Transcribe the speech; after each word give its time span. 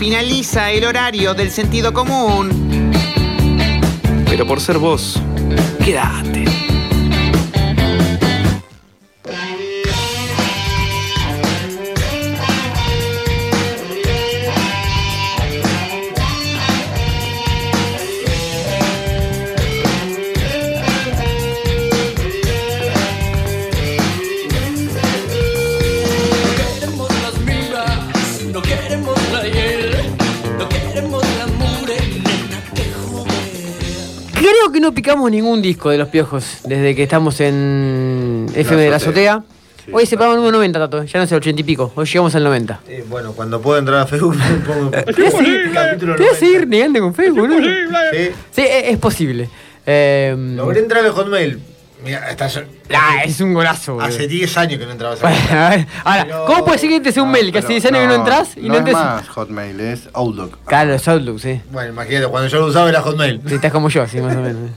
finaliza 0.00 0.70
el 0.70 0.86
horario 0.86 1.34
del 1.34 1.50
sentido 1.50 1.92
común. 1.92 2.90
Pero 4.30 4.46
por 4.46 4.58
ser 4.58 4.78
vos, 4.78 5.20
quédate. 5.84 6.69
No 34.90 34.94
picamos 34.94 35.30
ningún 35.30 35.62
disco 35.62 35.88
de 35.90 35.98
los 35.98 36.08
piojos 36.08 36.62
desde 36.64 36.96
que 36.96 37.04
estamos 37.04 37.40
en 37.40 38.46
FM 38.52 38.82
de 38.82 38.90
la 38.90 38.96
azotea. 38.96 39.44
Hoy 39.92 40.04
se 40.04 40.16
pagó 40.16 40.32
el 40.32 40.38
número 40.38 40.56
90, 40.56 40.78
Tato. 40.80 41.04
Ya 41.04 41.20
no 41.20 41.24
es 41.24 41.30
el 41.30 41.38
80 41.38 41.60
y 41.60 41.64
pico. 41.64 41.92
Hoy 41.94 42.06
llegamos 42.06 42.34
al 42.34 42.42
90. 42.42 42.80
Eh, 42.88 43.04
bueno, 43.08 43.32
cuando 43.32 43.60
puedo 43.60 43.78
entrar 43.78 44.00
a 44.00 44.06
Facebook 44.06 44.34
me 44.36 44.56
pongo 44.66 44.90
Te 45.14 45.26
a 45.28 45.30
seguir, 45.30 45.70
capítulo 45.72 46.16
te 46.16 46.28
a 46.28 46.34
seguir 46.34 46.66
negando 46.66 46.98
con 46.98 47.14
Facebook, 47.14 47.48
¿no? 47.48 47.58
Sí. 47.60 48.30
Sí, 48.50 48.62
es, 48.62 48.88
es 48.88 48.98
posible. 48.98 49.48
Eh, 49.86 50.34
Logré 50.56 50.80
entrar 50.80 51.04
al 51.04 51.12
Hotmail. 51.12 51.60
Mira, 52.04 52.30
está 52.30 52.48
ah, 52.94 53.24
es 53.24 53.40
un 53.40 53.52
golazo, 53.52 53.94
boludo. 53.94 54.08
Hace 54.08 54.26
10 54.26 54.56
años 54.56 54.78
que 54.78 54.86
no 54.86 54.92
entraba 54.92 55.14
a 55.22 55.68
ver, 55.70 55.86
Ahora, 56.04 56.24
Pero- 56.24 56.44
¿cómo 56.46 56.64
puede 56.64 56.78
ser 56.78 56.88
que 56.88 56.96
entres 56.96 57.18
a 57.18 57.22
un 57.22 57.30
mail 57.30 57.52
que 57.52 57.58
hace 57.58 57.68
10 57.68 57.84
años 57.86 58.00
que 58.00 58.06
no 58.06 58.14
entras 58.14 58.56
y 58.56 58.62
no, 58.62 58.68
no 58.68 58.74
es 58.74 58.78
entres? 58.80 58.96
más 58.96 59.28
Hotmail, 59.28 59.80
es 59.80 60.08
Outlook. 60.12 60.58
Claro, 60.64 60.94
es 60.94 61.06
Outlook, 61.08 61.38
sí. 61.40 61.60
Bueno, 61.70 61.90
imagínate, 61.92 62.26
cuando 62.28 62.48
yo 62.48 62.58
lo 62.60 62.66
usaba 62.66 62.88
era 62.88 63.02
Hotmail. 63.02 63.40
Sí, 63.46 63.54
Estás 63.54 63.72
como 63.72 63.88
yo, 63.88 64.02
así 64.02 64.20
más 64.20 64.36
o 64.36 64.40
menos. 64.40 64.70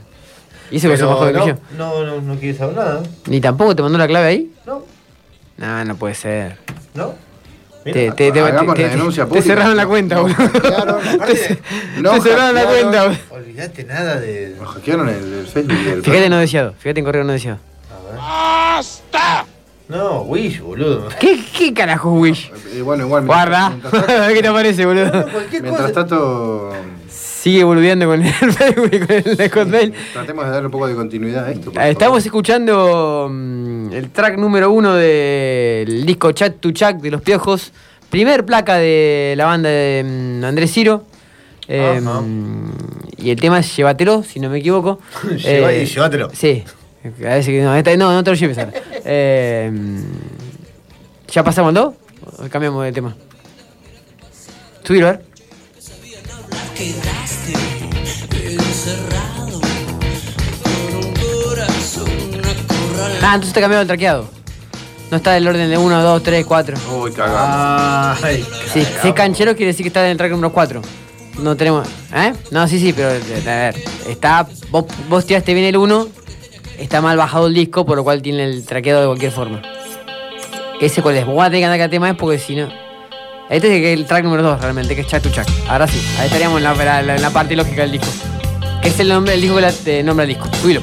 Y 0.70 0.76
eso 0.78 0.88
que 0.88 0.96
sos 0.96 1.08
más 1.08 1.18
joven 1.18 1.34
no, 1.36 1.44
que 1.44 1.50
yo. 1.50 1.56
no, 1.78 2.04
no, 2.04 2.20
no 2.20 2.36
quieres 2.36 2.58
saber 2.58 2.76
nada. 2.76 3.02
Ni 3.26 3.40
tampoco 3.40 3.76
te 3.76 3.82
mandó 3.82 3.98
la 3.98 4.06
clave 4.08 4.26
ahí. 4.26 4.52
No. 4.66 4.82
No, 5.56 5.84
no 5.84 5.96
puede 5.96 6.14
ser. 6.14 6.58
¿No? 6.94 7.14
Te, 7.84 7.92
te, 7.92 8.32
te, 8.32 8.40
hagamos 8.40 8.74
te- 8.74 8.82
la 8.82 8.88
te- 8.88 8.96
denuncia 8.96 9.26
te 9.26 9.42
cerraron 9.42 9.76
la 9.76 9.86
cuenta, 9.86 10.20
boludo. 10.20 10.36
Te 11.26 12.20
cerraron 12.22 12.54
la 12.54 12.64
cuenta, 12.64 13.02
boludo. 13.04 13.18
olvídate 13.30 13.84
nada 13.84 14.16
de. 14.20 14.56
Nos 14.58 14.74
hackearon 14.74 15.08
el, 15.10 15.32
el 15.34 15.46
Facebook 15.46 15.76
y 15.84 15.88
el 15.90 16.02
Fíjate 16.02 16.24
en 16.24 16.30
no 16.30 16.38
deseado, 16.38 16.74
fíjate 16.78 17.00
en 17.00 17.04
correo 17.06 17.24
no 17.24 17.32
deseado. 17.32 17.58
No, 19.88 20.22
Wish, 20.22 20.60
boludo. 20.60 21.08
¿Qué, 21.20 21.44
qué 21.56 21.74
carajo, 21.74 22.12
Wish? 22.14 22.50
Eh, 22.72 22.80
bueno, 22.80 23.04
igual. 23.04 23.26
Guarda, 23.26 23.68
Mientras, 23.70 24.06
ver 24.06 24.32
qué 24.34 24.42
te 24.42 24.50
parece, 24.50 24.86
boludo. 24.86 25.10
Cualquier 25.30 25.62
mientras 25.62 25.90
cosa. 25.90 25.92
tanto, 25.92 26.72
Sigue 27.44 27.62
boludeando 27.62 28.06
con 28.06 28.22
el 28.24 28.32
Facebook 28.32 28.88
y 28.90 29.00
con 29.00 29.16
el 29.38 29.50
Hotmail. 29.50 29.94
tratemos 30.14 30.46
de 30.46 30.50
darle 30.50 30.66
un 30.66 30.72
poco 30.72 30.86
de 30.88 30.94
continuidad 30.94 31.44
a 31.44 31.50
esto. 31.50 31.72
Ah, 31.76 31.90
Estamos 31.90 32.12
favor. 32.22 32.26
escuchando 32.26 33.28
mm, 33.30 33.92
el 33.92 34.08
track 34.08 34.38
número 34.38 34.70
uno 34.72 34.94
del 34.94 36.06
disco 36.06 36.32
Chat 36.32 36.54
to 36.58 36.70
Chat 36.70 36.96
de 37.02 37.10
Los 37.10 37.20
Piojos. 37.20 37.72
Primer 38.08 38.46
placa 38.46 38.76
de 38.76 39.34
la 39.36 39.44
banda 39.44 39.68
de 39.68 40.38
mm, 40.40 40.44
Andrés 40.44 40.72
Ciro. 40.72 41.04
Eh, 41.68 42.00
y 43.18 43.28
el 43.30 43.38
tema 43.38 43.58
es 43.58 43.76
Llévatelo, 43.76 44.22
si 44.22 44.40
no 44.40 44.48
me 44.48 44.60
equivoco. 44.60 44.98
Lleva- 45.36 45.70
Eh, 45.70 45.84
llévatelo. 45.84 46.30
Sí. 46.32 46.64
A 47.04 47.34
veces 47.34 47.46
que 47.48 47.60
no, 47.60 47.76
esta- 47.76 47.94
no, 47.98 48.10
no 48.10 48.24
te 48.24 48.30
lo 48.30 48.36
lleves 48.36 48.56
ahora. 48.56 48.72
Eh, 49.04 49.70
¿Ya 51.30 51.44
pasamos 51.44 51.74
dos? 51.74 51.92
¿O 52.38 52.48
cambiamos 52.48 52.82
de 52.84 52.92
tema? 52.92 53.14
Subilo, 54.82 55.08
a 55.08 55.10
ver. 55.12 55.33
Quedaste 56.74 57.52
encerrado 58.32 59.60
con 60.62 60.96
un 60.96 61.14
corazón 61.14 62.08
acorralado. 62.40 63.18
Ah, 63.22 63.34
entonces 63.34 63.52
te 63.52 63.60
cambiado 63.60 63.82
el 63.82 63.86
traqueado. 63.86 64.28
No 65.10 65.18
está 65.18 65.32
del 65.32 65.46
orden 65.46 65.70
de 65.70 65.78
1, 65.78 66.02
2, 66.02 66.22
3, 66.22 66.44
4. 66.44 66.76
Uy, 66.98 67.12
cagamos. 67.12 68.22
Ay, 68.24 68.44
Sí, 68.72 68.84
si 69.02 69.08
es 69.08 69.14
canchero 69.14 69.54
quiere 69.54 69.70
decir 69.70 69.84
que 69.84 69.88
está 69.88 70.04
en 70.04 70.12
el 70.12 70.16
track 70.16 70.32
número 70.32 70.52
4. 70.52 70.82
No 71.38 71.56
tenemos. 71.56 71.86
¿Eh? 72.12 72.32
No, 72.50 72.66
sí, 72.66 72.80
sí, 72.80 72.92
pero 72.92 73.08
a 73.08 73.12
ver. 73.12 73.76
Está. 74.08 74.46
Vos, 74.70 74.86
vos 75.08 75.24
tiraste 75.24 75.54
bien 75.54 75.66
el 75.66 75.76
1. 75.76 76.08
Está 76.78 77.00
mal 77.00 77.16
bajado 77.16 77.46
el 77.46 77.54
disco, 77.54 77.86
por 77.86 77.96
lo 77.96 78.02
cual 78.02 78.20
tiene 78.20 78.44
el 78.44 78.66
traqueado 78.66 79.02
de 79.02 79.06
cualquier 79.06 79.30
forma. 79.30 79.62
Ese 80.80 81.02
cuál 81.02 81.16
es. 81.16 81.24
Vos 81.24 81.36
vas 81.36 81.46
a 81.46 81.50
tener 81.50 81.60
que 81.60 81.66
andar 81.66 81.80
acá 81.80 81.88
tema 81.88 82.10
es 82.10 82.16
porque 82.16 82.38
si 82.40 82.56
no. 82.56 82.83
Este 83.50 83.92
es 83.92 83.98
el 83.98 84.06
track 84.06 84.24
número 84.24 84.42
2 84.42 84.60
realmente, 84.60 84.94
que 84.94 85.02
es 85.02 85.06
Chat 85.06 85.22
to 85.22 85.30
Chat. 85.30 85.48
Ahora 85.68 85.86
sí, 85.86 86.00
ahí 86.18 86.26
estaríamos 86.26 86.58
en 86.58 86.64
la, 87.22 87.30
parte 87.30 87.54
lógica 87.54 87.82
del 87.82 87.92
disco. 87.92 88.08
Que 88.82 88.88
es 88.88 88.98
el 89.00 89.08
nombre 89.08 89.32
del 89.32 89.42
disco 89.42 89.56
que 89.56 89.62
la, 89.62 89.72
te 89.72 90.02
nombra 90.02 90.24
el 90.24 90.30
disco. 90.30 90.48
Subilo. 90.60 90.80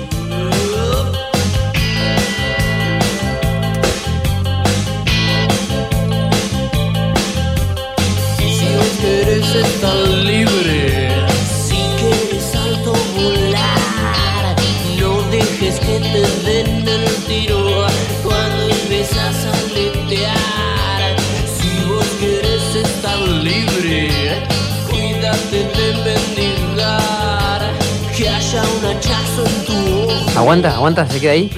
Aguanta, 30.42 30.74
aguanta, 30.74 31.08
se 31.08 31.20
queda 31.20 31.34
ahí. 31.34 31.52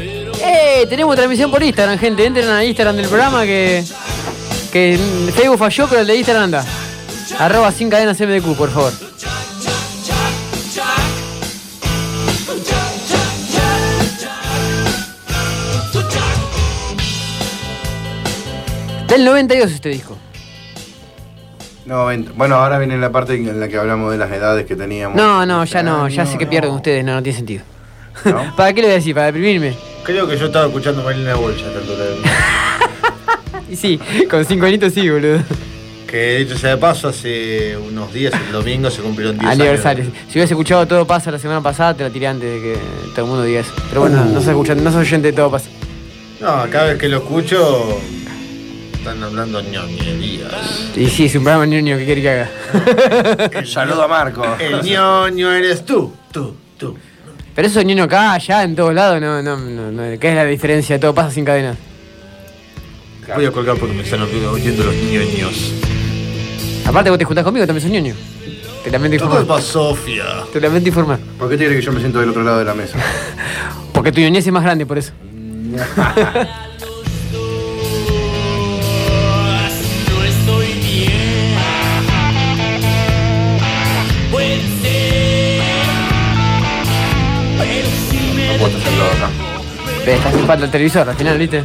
¡Eh! 0.43 0.85
Tenemos 0.89 1.15
transmisión 1.15 1.49
por 1.49 1.63
Instagram, 1.63 1.97
gente. 1.97 2.25
Entren 2.25 2.49
al 2.49 2.65
Instagram 2.65 2.97
del 2.97 3.07
programa 3.07 3.43
que. 3.43 3.81
Que 4.73 4.99
Facebook 5.33 5.57
falló, 5.57 5.87
pero 5.87 6.01
el 6.01 6.07
de 6.07 6.17
Instagram 6.17 6.43
anda. 6.45 6.65
Arroba 7.39 7.71
sin 7.71 7.89
cadenas 7.89 8.19
MDQ, 8.19 8.55
por 8.57 8.69
favor. 8.71 8.91
Del 19.07 19.25
92 19.25 19.71
este 19.71 19.89
disco. 19.89 20.17
No, 21.85 22.05
ven- 22.05 22.29
bueno, 22.35 22.55
ahora 22.55 22.77
viene 22.79 22.97
la 22.97 23.11
parte 23.11 23.35
en 23.35 23.59
la 23.59 23.67
que 23.67 23.77
hablamos 23.77 24.11
de 24.11 24.17
las 24.17 24.31
edades 24.31 24.65
que 24.65 24.75
teníamos. 24.75 25.15
No, 25.17 25.45
no, 25.45 25.65
ya 25.65 25.83
no, 25.83 26.07
ya 26.07 26.25
sé 26.25 26.37
que 26.37 26.45
no. 26.45 26.49
pierden 26.51 26.71
ustedes, 26.71 27.03
no, 27.03 27.13
no 27.15 27.21
tiene 27.23 27.35
sentido. 27.37 27.63
¿No? 28.25 28.55
¿Para 28.55 28.73
qué 28.73 28.81
le 28.81 28.87
voy 28.87 28.93
a 28.93 28.97
decir? 28.97 29.13
¿Para 29.13 29.27
deprimirme? 29.27 29.75
Creo 30.03 30.27
que 30.27 30.37
yo 30.37 30.47
estaba 30.47 30.65
escuchando 30.67 31.01
Marina 31.03 31.35
Bolsa 31.35 31.65
altura 31.67 32.03
del- 32.05 32.17
Y 33.69 33.75
sí, 33.75 33.99
con 34.29 34.43
cinco 34.45 34.65
añitos 34.65 34.93
sí, 34.93 35.09
boludo. 35.09 35.39
Que 36.07 36.37
dicho 36.39 36.55
sea 36.57 36.71
de 36.71 36.77
paso, 36.77 37.07
hace 37.07 37.75
unos 37.75 38.13
días, 38.13 38.33
el 38.45 38.51
domingo, 38.51 38.91
se 38.91 39.01
cumplieron 39.01 39.35
10 39.39 39.51
Aniversario. 39.51 40.03
años. 40.03 40.15
Si 40.27 40.33
hubieras 40.33 40.51
escuchado 40.51 40.85
Todo 40.85 41.07
Pasa 41.07 41.31
la 41.31 41.39
semana 41.39 41.59
pasada, 41.61 41.95
te 41.95 42.03
la 42.03 42.11
tiré 42.11 42.27
antes 42.27 42.47
de 42.53 42.61
que 42.61 42.77
todo 43.15 43.25
el 43.25 43.31
mundo 43.31 43.43
diga 43.43 43.61
eso. 43.61 43.71
Pero 43.89 44.01
bueno, 44.01 44.23
no 44.25 44.39
soy 44.39 44.51
escuchando, 44.51 44.83
no 44.83 44.91
soy 44.91 45.01
oyente 45.01 45.29
de 45.31 45.33
Todo 45.33 45.49
Pasa. 45.49 45.69
No, 46.39 46.69
cada 46.69 46.85
vez 46.89 46.99
que 46.99 47.09
lo 47.09 47.17
escucho, 47.17 47.97
están 48.93 49.23
hablando 49.23 49.59
ñoñerías. 49.61 50.91
Y 50.95 51.07
sí, 51.07 51.25
es 51.25 51.35
un 51.35 51.43
programa 51.43 51.65
ñoño 51.65 51.97
que 51.97 52.05
quiere 52.05 52.21
que 52.21 52.29
haga. 52.29 52.49
Un 53.59 53.65
saludo 53.65 54.03
a 54.03 54.07
Marco. 54.07 54.45
El 54.59 54.81
ñoño 54.83 55.51
eres 55.51 55.83
tú, 55.83 56.13
tú, 56.31 56.55
tú. 56.77 56.95
Pero 57.55 57.67
eso 57.67 57.79
es 57.79 57.85
ñoño 57.85 58.03
acá, 58.03 58.33
allá, 58.33 58.63
en 58.63 58.75
todos 58.75 58.93
lados, 58.93 59.21
no, 59.21 59.41
no, 59.43 59.57
no, 59.57 59.91
no. 59.91 60.19
¿Qué 60.19 60.29
es 60.29 60.35
la 60.35 60.45
diferencia 60.45 60.95
de 60.95 60.99
Todo 60.99 61.13
Pasa 61.13 61.31
sin 61.31 61.45
cadena? 61.45 61.75
Voy 63.35 63.45
a 63.45 63.51
colgar 63.51 63.77
porque 63.77 63.93
me 63.95 64.03
están 64.03 64.21
oyendo 64.21 64.83
los 64.83 64.95
ñoños. 64.95 65.73
Aparte 66.85 67.09
vos 67.09 67.19
te 67.19 67.25
juntás 67.25 67.43
conmigo, 67.43 67.65
también 67.65 67.81
sos 67.83 67.91
ñoño. 67.91 68.15
Te 68.83 68.91
lamento 68.91 69.17
¿Qué 69.17 69.23
informar. 69.23 69.45
pasa, 69.47 69.71
Sofía? 69.71 70.23
Te 70.51 70.59
lamento 70.59 70.89
informar. 70.89 71.19
¿Por 71.39 71.49
qué 71.49 71.57
te 71.57 71.65
crees 71.65 71.79
que 71.79 71.85
yo 71.85 71.91
me 71.93 71.99
siento 71.99 72.19
del 72.19 72.29
otro 72.29 72.43
lado 72.43 72.59
de 72.59 72.65
la 72.65 72.73
mesa? 72.73 72.97
Porque 73.93 74.11
tu 74.11 74.19
ñoñez 74.19 74.45
es 74.45 74.51
más 74.51 74.63
grande, 74.63 74.85
por 74.85 74.97
eso. 74.97 75.13
Estás 90.05 90.33
sin 90.33 90.45
falta 90.45 90.65
el 90.65 90.71
televisor 90.71 91.07
al 91.09 91.15
final, 91.15 91.37
¿viste? 91.37 91.63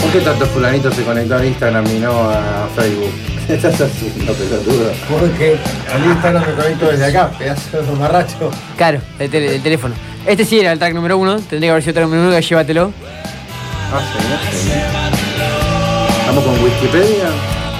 ¿Por 0.00 0.12
qué 0.12 0.20
tantos 0.20 0.48
fulanitos 0.50 0.94
se 0.94 1.02
conectó 1.04 1.36
a 1.36 1.46
Instagram 1.46 1.86
y 1.86 1.98
no 1.98 2.30
a 2.30 2.68
Facebook? 2.76 3.12
Estás 3.48 3.80
haciendo 3.80 4.32
pelotudo. 4.34 4.92
Porque 5.08 5.56
al 5.92 6.04
Instagram 6.04 6.44
me 6.46 6.54
conecto 6.54 6.86
desde 6.86 7.06
acá, 7.06 7.30
pedazo 7.38 7.82
de 7.82 7.90
mamarracho. 7.90 8.50
Claro, 8.76 9.00
el, 9.18 9.34
el 9.34 9.62
teléfono. 9.62 9.94
Este 10.26 10.44
sí 10.44 10.60
era 10.60 10.72
el 10.72 10.78
track 10.78 10.94
número 10.94 11.18
uno. 11.18 11.36
Tendría 11.40 11.68
que 11.68 11.70
haber 11.70 11.82
sido 11.82 11.90
el 11.90 11.94
track 11.94 12.06
número 12.06 12.28
uno, 12.28 12.38
llévatelo. 12.38 12.92
Ah, 13.92 14.00
sí, 14.50 14.56
sí. 14.56 14.72
Estamos 16.20 16.44
con 16.44 16.64
Wikipedia. 16.64 17.28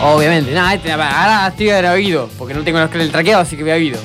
Obviamente. 0.02 0.52
No, 0.52 0.68
este, 0.70 0.92
ahora 0.92 1.46
estoy 1.48 1.70
oído. 1.70 2.28
Porque 2.36 2.54
no 2.54 2.62
tengo 2.62 2.80
el 2.80 3.00
el 3.00 3.12
traqueado, 3.12 3.42
así 3.42 3.56
que 3.56 3.62
voy 3.62 3.72
a 3.72 3.74
oído. 3.76 3.98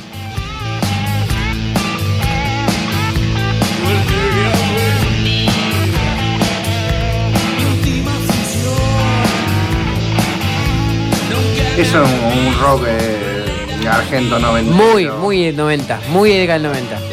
Eso 11.78 12.04
es 12.04 12.10
un, 12.10 12.48
un 12.48 12.60
rock 12.60 12.86
eh, 12.88 13.88
argento 13.88 14.40
90. 14.40 14.72
Muy, 14.72 15.08
muy 15.10 15.46
de 15.46 15.54
90. 15.54 16.00
Muy 16.10 16.32
de 16.32 16.40
década 16.40 16.60
del 16.60 16.72
90. 16.72 17.07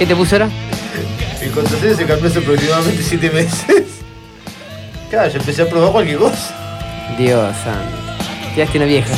¿Qué 0.00 0.06
te 0.06 0.16
puso 0.16 0.36
ahora? 0.36 0.48
El 1.42 1.50
contraseña 1.50 1.94
se 1.94 2.06
cambió 2.06 2.26
hace 2.28 2.38
aproximadamente 2.38 3.02
7 3.02 3.30
meses. 3.30 3.84
Claro, 5.10 5.30
yo 5.30 5.38
empecé 5.40 5.62
a 5.62 5.68
probar 5.68 5.92
cualquier 5.92 6.18
cosa. 6.18 6.54
Dios 7.18 7.56
santo. 7.64 8.24
Tiraste 8.54 8.78
una 8.78 8.86
vieja. 8.86 9.14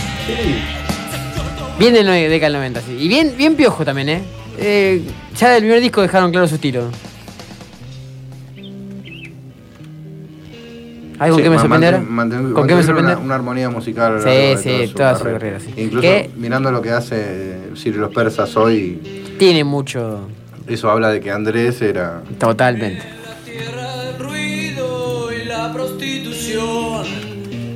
Bien 1.79 1.95
de 1.95 2.03
no- 2.05 2.11
década 2.13 2.47
del 2.51 2.53
90, 2.55 2.81
sí. 2.81 2.97
Y 2.99 3.09
bien, 3.09 3.35
bien 3.37 3.55
piojo 3.57 3.85
también, 3.85 4.09
¿eh? 4.09 4.23
Eh, 4.59 5.03
Ya 5.39 5.51
del 5.51 5.63
primer 5.63 5.81
disco 5.81 6.03
dejaron 6.03 6.31
claro 6.33 6.49
su 6.49 6.57
estilo. 6.57 6.91
¿Ay, 11.19 11.31
con 11.31 11.39
Sí, 11.39 11.43
qué 11.45 11.51
me 11.51 11.57
manten- 11.59 12.53
¿Con 12.53 12.67
qué 12.67 12.75
me 12.75 12.83
sorprende? 12.83 13.13
Una, 13.15 13.23
una 13.23 13.35
armonía 13.37 13.71
musical. 13.71 14.19
Sí, 14.21 14.29
de 14.29 14.57
sí, 14.89 14.93
toda 14.95 15.17
su 15.17 15.23
carrera, 15.25 15.61
sí. 15.61 15.73
Incluso 15.77 16.01
¿Qué? 16.03 16.31
mirando 16.37 16.73
lo 16.73 16.83
que 16.83 16.91
hace 16.91 17.59
Ciro 17.77 18.01
los 18.01 18.13
Persas 18.13 18.57
hoy, 18.57 18.99
Tiene 19.39 19.63
mucho. 19.65 20.27
Eso 20.67 20.91
habla 20.91 21.11
de 21.11 21.21
que 21.21 21.31
Andrés 21.31 21.83
era. 21.83 22.23
Totalmente. 22.39 23.03
tierra 23.45 23.97
del 23.97 24.19
ruido 24.19 25.33
y 25.33 25.45
la 25.45 25.73
prostitución 25.73 27.07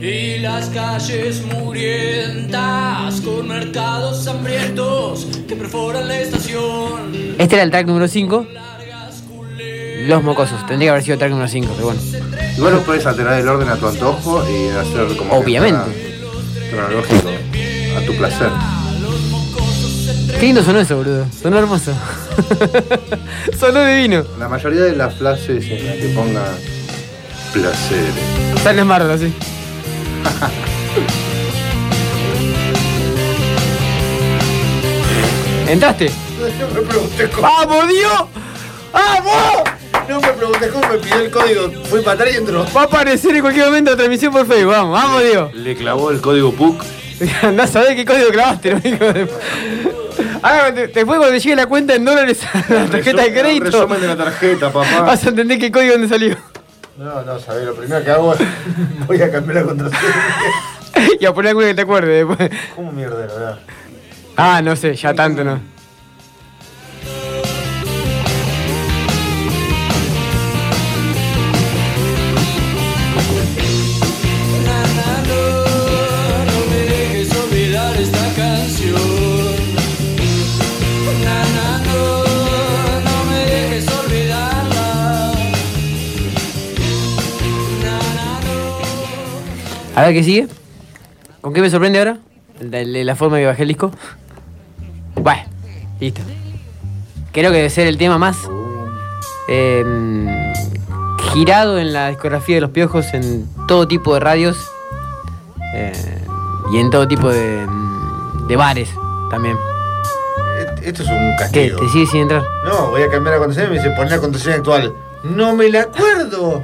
y 0.01 0.39
las 0.39 0.69
calles 0.69 1.43
murientas 1.47 3.21
con 3.23 3.49
mercados 3.49 4.27
hambrientos 4.29 5.27
que 5.49 5.57
perforan 5.57 6.07
la 6.09 6.21
estación. 6.21 7.35
Este 7.39 7.55
era 7.57 7.65
el 7.65 7.71
track 7.71 7.87
número 7.87 8.07
5. 8.09 8.47
Los 10.07 10.23
mocosos. 10.23 10.65
Tendría 10.67 10.89
que 10.89 10.91
haber 10.91 11.03
sido 11.03 11.15
el 11.15 11.19
track 11.19 11.31
número 11.31 11.49
5, 11.49 11.73
pero 11.75 11.87
bueno. 11.87 12.01
Igual 12.57 12.75
lo 12.75 12.83
puedes 12.83 13.05
alterar 13.07 13.41
el 13.41 13.49
orden 13.49 13.69
a 13.69 13.77
tu 13.77 13.87
antojo 13.89 14.45
y 14.49 14.69
hacer 14.69 15.17
como. 15.17 15.35
Obviamente. 15.35 16.15
Cronológico. 16.71 17.31
A 17.97 18.01
tu 18.07 18.15
placer. 18.15 18.51
Qué 20.39 20.47
lindo 20.47 20.63
sonó 20.63 20.81
eso, 20.81 20.97
boludo. 20.97 21.27
Sonó 21.43 21.59
hermoso. 21.59 21.93
sonó 23.59 23.85
divino. 23.87 24.25
La 24.39 24.49
mayoría 24.49 24.83
de 24.83 24.95
las 24.97 25.15
frases 25.15 25.65
en 25.71 25.87
las 25.87 25.97
que 25.97 26.09
ponga 26.15 26.45
placer. 27.53 28.05
Sale 28.63 28.85
Marvel 28.85 29.11
así. 29.11 29.33
¿Entraste? 35.69 36.11
No 36.39 36.81
me 36.81 36.87
preguntes 36.87 37.31
cómo. 37.31 37.43
¡Vamos, 37.43 37.89
Dios! 37.89 38.23
¡Vamos! 38.93 39.63
No 40.09 40.21
me 40.21 40.29
preguntes 40.29 40.71
cómo 40.73 40.89
me 40.89 40.99
pidió 40.99 41.17
el 41.21 41.31
código. 41.31 41.71
Fui 41.87 42.01
para 42.03 42.13
atrás 42.13 42.35
y 42.35 42.37
entró. 42.37 42.67
Va 42.77 42.83
a 42.83 42.85
aparecer 42.85 43.35
en 43.35 43.41
cualquier 43.41 43.67
momento 43.67 43.91
la 43.91 43.97
transmisión 43.97 44.33
por 44.33 44.47
Facebook. 44.47 44.73
Vamos, 44.73 44.93
vamos, 44.93 45.23
Dios. 45.25 45.55
Le 45.55 45.75
clavó 45.75 46.11
el 46.11 46.21
código 46.21 46.53
PUC. 46.53 46.85
A 47.61 47.67
saber 47.67 47.97
qué 47.97 48.05
código 48.05 48.29
clavaste, 48.31 48.75
¿no? 48.75 48.79
hijo 48.85 49.05
de- 49.13 49.29
Ahora, 50.49 50.73
te- 50.75 50.87
después 50.89 51.07
cuando 51.19 51.29
te 51.31 51.41
llegue 51.41 51.57
la 51.57 51.67
cuenta 51.67 51.95
en 51.95 52.05
dólares 52.05 52.41
a 52.53 52.73
la 52.73 52.87
tarjeta 52.87 53.23
de 53.23 53.33
crédito, 53.33 53.65
Resumen 53.65 54.01
de 54.01 54.07
la 54.07 54.17
tarjeta, 54.17 54.73
papá. 54.73 55.01
vas 55.03 55.25
a 55.27 55.29
entender 55.31 55.59
qué 55.59 55.73
código 55.73 55.93
dónde 55.95 56.09
salió. 56.09 56.37
No, 56.97 57.23
no, 57.23 57.39
sabés, 57.41 57.65
lo 57.65 57.75
primero 57.75 58.05
que 58.05 58.11
hago 58.11 58.33
es. 58.35 58.41
Voy 59.07 59.21
a 59.21 59.31
cambiar 59.31 59.57
la 59.57 59.65
contraseña. 59.65 60.13
y 61.21 61.27
a 61.27 61.33
poner 61.35 61.49
alguna 61.51 61.67
que 61.67 61.75
te 61.75 61.83
acuerdes 61.83 62.27
después. 62.29 62.51
¿Cómo 62.77 62.93
mierdero, 62.93 63.27
verdad? 63.35 63.59
Ah, 64.37 64.63
no 64.63 64.77
sé, 64.77 64.95
ya 64.95 65.13
tanto 65.15 65.43
no. 65.43 65.61
A 89.97 90.03
ver 90.05 90.13
qué 90.15 90.23
sigue. 90.23 90.47
¿Con 91.41 91.53
qué 91.53 91.61
me 91.61 91.71
sorprende 91.71 91.99
ahora? 91.99 92.19
La, 92.61 92.83
la- 92.85 93.17
forma 93.17 93.39
que 93.39 93.47
bajé 93.47 93.63
el 93.63 93.69
disco. 93.69 93.91
Bueno, 95.17 95.43
listo. 96.01 96.21
Creo 97.33 97.51
que 97.51 97.57
debe 97.59 97.71
ser 97.71 97.87
el 97.87 97.99
tema 97.99 98.19
más 98.19 98.37
em, 99.49 100.27
girado 101.33 101.79
en 101.79 101.93
la 101.93 102.09
discografía 102.09 102.57
de 102.57 102.61
los 102.63 102.71
piojos 102.71 103.13
en 103.15 103.47
todo 103.69 103.87
tipo 103.89 104.15
de 104.15 104.21
radios 104.21 104.57
eh, 105.75 105.93
y 106.73 106.79
en 106.79 106.91
todo 106.91 107.07
tipo 107.09 107.29
de, 107.31 107.67
de 108.49 108.57
bares 108.57 108.91
también. 109.31 109.57
Esto 110.83 111.03
es 111.03 111.09
un 111.09 111.17
¿Qué? 111.17 111.37
castigo. 111.39 111.81
¿Te 111.81 111.89
sigue 111.89 112.07
sin 112.07 112.21
entrar? 112.23 112.45
No, 112.65 112.91
voy 112.91 113.03
a 113.03 113.11
cambiar 113.11 113.35
la 113.35 113.39
contraseña 113.41 113.67
y 113.67 113.71
me 113.71 113.77
dice 113.83 113.91
poner 113.97 114.13
la 114.13 114.19
contraseña 114.21 114.57
actual. 114.57 114.93
No 115.25 115.55
me 115.57 115.69
la 115.69 115.83
acuerdo. 115.83 116.63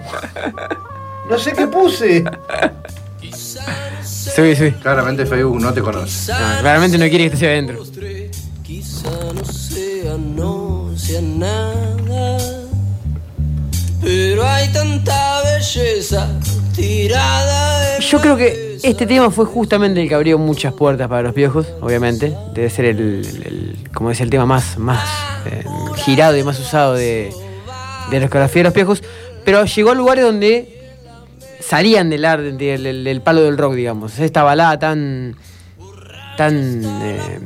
No 1.29 1.38
sé 1.38 1.52
qué 1.52 1.67
puse. 1.67 2.25
Sí, 4.30 4.54
sí. 4.56 4.70
Claramente 4.82 5.26
Facebook 5.26 5.60
no 5.60 5.72
te 5.72 5.80
conoce. 5.82 6.32
No, 6.32 6.38
claramente 6.60 6.98
no 6.98 7.08
quiere 7.08 7.28
que 7.28 7.34
esté 7.34 7.46
adentro. 7.48 7.82
Quizá 8.62 9.10
no 9.34 9.44
sea, 9.44 10.16
no 10.16 10.90
sea 10.96 11.20
nada, 11.20 12.38
pero 14.00 14.46
hay 14.46 14.69
tanta 14.72 15.42
belleza 15.42 16.28
tirada. 16.74 17.98
Yo 17.98 18.20
creo 18.20 18.36
que 18.36 18.78
este 18.82 19.06
tema 19.06 19.30
fue 19.30 19.44
justamente 19.44 20.02
el 20.02 20.08
que 20.08 20.14
abrió 20.14 20.38
muchas 20.38 20.72
puertas 20.72 21.08
para 21.08 21.22
los 21.22 21.34
piojos, 21.34 21.66
obviamente. 21.80 22.34
Debe 22.54 22.70
ser 22.70 22.86
el, 22.86 22.98
el- 22.98 23.43
el- 23.46 23.91
como 23.93 24.08
decía, 24.08 24.24
el 24.24 24.31
tema 24.31 24.46
más, 24.46 24.79
más 24.79 25.00
eh, 25.46 25.64
girado 25.96 26.36
y 26.36 26.43
más 26.43 26.58
usado 26.58 26.94
de, 26.94 27.32
de 28.10 28.17
la 28.17 28.20
discografía 28.20 28.60
de 28.60 28.64
los 28.64 28.72
piojos. 28.74 29.02
Pero 29.44 29.64
llegó 29.64 29.91
a 29.91 29.94
lugares 29.94 30.24
donde 30.24 30.81
salían 31.72 32.10
del 32.10 32.20
del, 32.20 32.82
del- 32.82 33.02
del 33.05 33.20
palo 33.22 33.41
del 33.43 33.56
rock, 33.56 33.72
digamos. 33.74 34.19
Esta 34.19 34.43
balada 34.43 34.79
tan. 34.79 35.34
tan. 36.36 36.84
eh, 36.84 37.38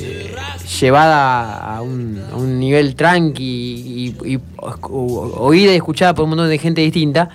eh, 0.00 0.34
llevada 0.80 1.76
a 1.76 1.82
un, 1.82 2.20
a 2.32 2.34
un 2.36 2.58
nivel 2.58 2.96
tranqui 2.96 3.44
y, 4.24 4.32
y- 4.34 4.40
oída 4.90 5.72
y 5.72 5.76
escuchada 5.76 6.14
por 6.14 6.24
un 6.24 6.30
montón 6.30 6.48
de 6.48 6.58
gente 6.58 6.80
distinta, 6.80 7.28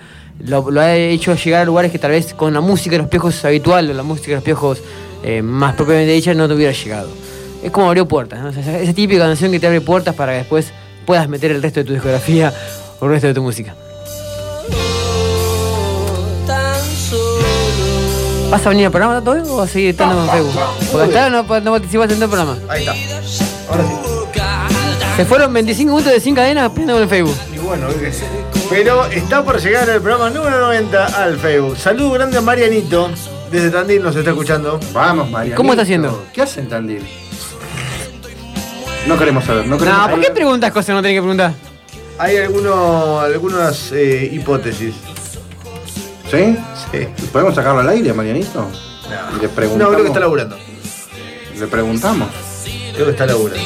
lo, 0.43 0.69
lo 0.69 0.81
ha 0.81 0.93
hecho 0.93 1.33
llegar 1.35 1.61
a 1.61 1.65
lugares 1.65 1.89
que 1.91 1.99
tal 1.99 2.11
vez 2.11 2.33
con 2.33 2.53
la 2.53 2.59
música 2.59 2.91
de 2.97 3.03
los 3.03 3.07
piojos 3.07 3.45
habitual 3.45 3.89
o 3.89 3.93
la 3.93 4.03
música 4.03 4.27
de 4.29 4.35
los 4.35 4.43
piojos 4.43 4.81
eh, 5.23 5.41
más 5.41 5.75
propiamente 5.75 6.11
dicha 6.11 6.33
no 6.33 6.49
te 6.49 6.53
hubiera 6.55 6.73
llegado. 6.73 7.09
Es 7.63 7.71
como 7.71 7.87
abrió 7.87 8.05
puertas, 8.07 8.41
¿no? 8.41 8.49
O 8.49 8.51
sea, 8.51 8.77
esa 8.79 8.93
típica 8.93 9.23
canción 9.23 9.51
que 9.51 9.59
te 9.61 9.67
abre 9.67 9.79
puertas 9.79 10.13
para 10.15 10.33
que 10.33 10.39
después 10.39 10.73
puedas 11.05 11.29
meter 11.29 11.51
el 11.51 11.61
resto 11.63 11.79
de 11.79 11.85
tu 11.85 11.93
discografía 11.93 12.51
o 12.99 13.05
el 13.05 13.11
resto 13.11 13.27
de 13.27 13.33
tu 13.35 13.41
música. 13.43 13.73
¿Vas 18.49 18.65
a 18.65 18.69
venir 18.69 18.85
al 18.85 18.91
programa 18.91 19.21
todo 19.21 19.53
o 19.53 19.57
vas 19.57 19.69
a 19.69 19.73
seguir 19.73 19.89
estando 19.89 20.23
en 20.23 20.29
Facebook? 20.29 20.53
Porque 20.91 21.05
hasta 21.07 21.23
ahora 21.25 21.29
no, 21.29 21.59
no 21.59 21.71
participaste 21.71 22.13
en 22.13 22.19
todo 22.19 22.25
el 22.25 22.31
programa. 22.31 22.57
Ahí 22.69 22.85
está. 22.85 22.93
Ahora 23.69 23.83
sí. 23.83 23.93
Se 25.17 25.25
fueron 25.25 25.51
25 25.51 25.91
minutos 25.91 26.13
de 26.13 26.19
sin 26.19 26.35
cadenas 26.35 26.69
prendiendo 26.69 27.01
en 27.03 27.09
Facebook. 27.09 27.35
Y 27.53 27.57
bueno, 27.57 27.87
¿qué? 27.99 28.11
pero 28.69 29.05
está 29.07 29.43
por 29.43 29.59
llegar 29.59 29.89
el 29.89 29.99
programa 30.01 30.29
número 30.29 30.59
90 30.59 31.05
al 31.05 31.37
Facebook. 31.37 31.77
Saludo 31.77 32.11
grande 32.11 32.37
a 32.37 32.41
Marianito. 32.41 33.09
Desde 33.51 33.69
Tandil 33.71 34.03
nos 34.03 34.15
está 34.15 34.29
escuchando. 34.29 34.79
Vamos, 34.93 35.29
María. 35.29 35.55
¿Cómo 35.55 35.73
está 35.73 35.83
haciendo? 35.83 36.23
¿Qué 36.33 36.41
hacen 36.43 36.69
Tandil? 36.69 37.03
No 39.07 39.17
queremos 39.17 39.43
saber, 39.43 39.65
no 39.67 39.77
queremos 39.77 39.97
No, 39.99 40.03
¿por 40.03 40.11
saber. 40.11 40.25
qué 40.27 40.31
preguntas 40.33 40.71
cosas 40.71 40.85
que 40.87 40.93
no 40.93 41.01
tenés 41.01 41.17
que 41.17 41.21
preguntar? 41.21 41.53
Hay 42.19 42.37
alguno, 42.37 43.19
algunas 43.19 43.91
eh, 43.93 44.29
hipótesis. 44.31 44.93
¿Sí? 46.29 46.57
Sí. 46.91 47.07
¿Podemos 47.31 47.55
sacarlo 47.55 47.79
al 47.81 47.89
aire, 47.89 48.13
Marianito? 48.13 48.69
Le 49.39 49.47
No, 49.47 49.53
preguntamos. 49.55 49.93
creo 49.93 50.01
que 50.03 50.07
está 50.07 50.19
laburando. 50.19 50.57
Le 51.57 51.67
preguntamos. 51.67 52.29
Creo 52.93 53.05
que 53.05 53.11
está 53.11 53.25
laburando. 53.25 53.63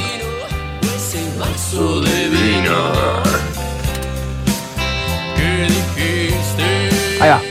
Ahí 7.20 7.30
va. 7.30 7.42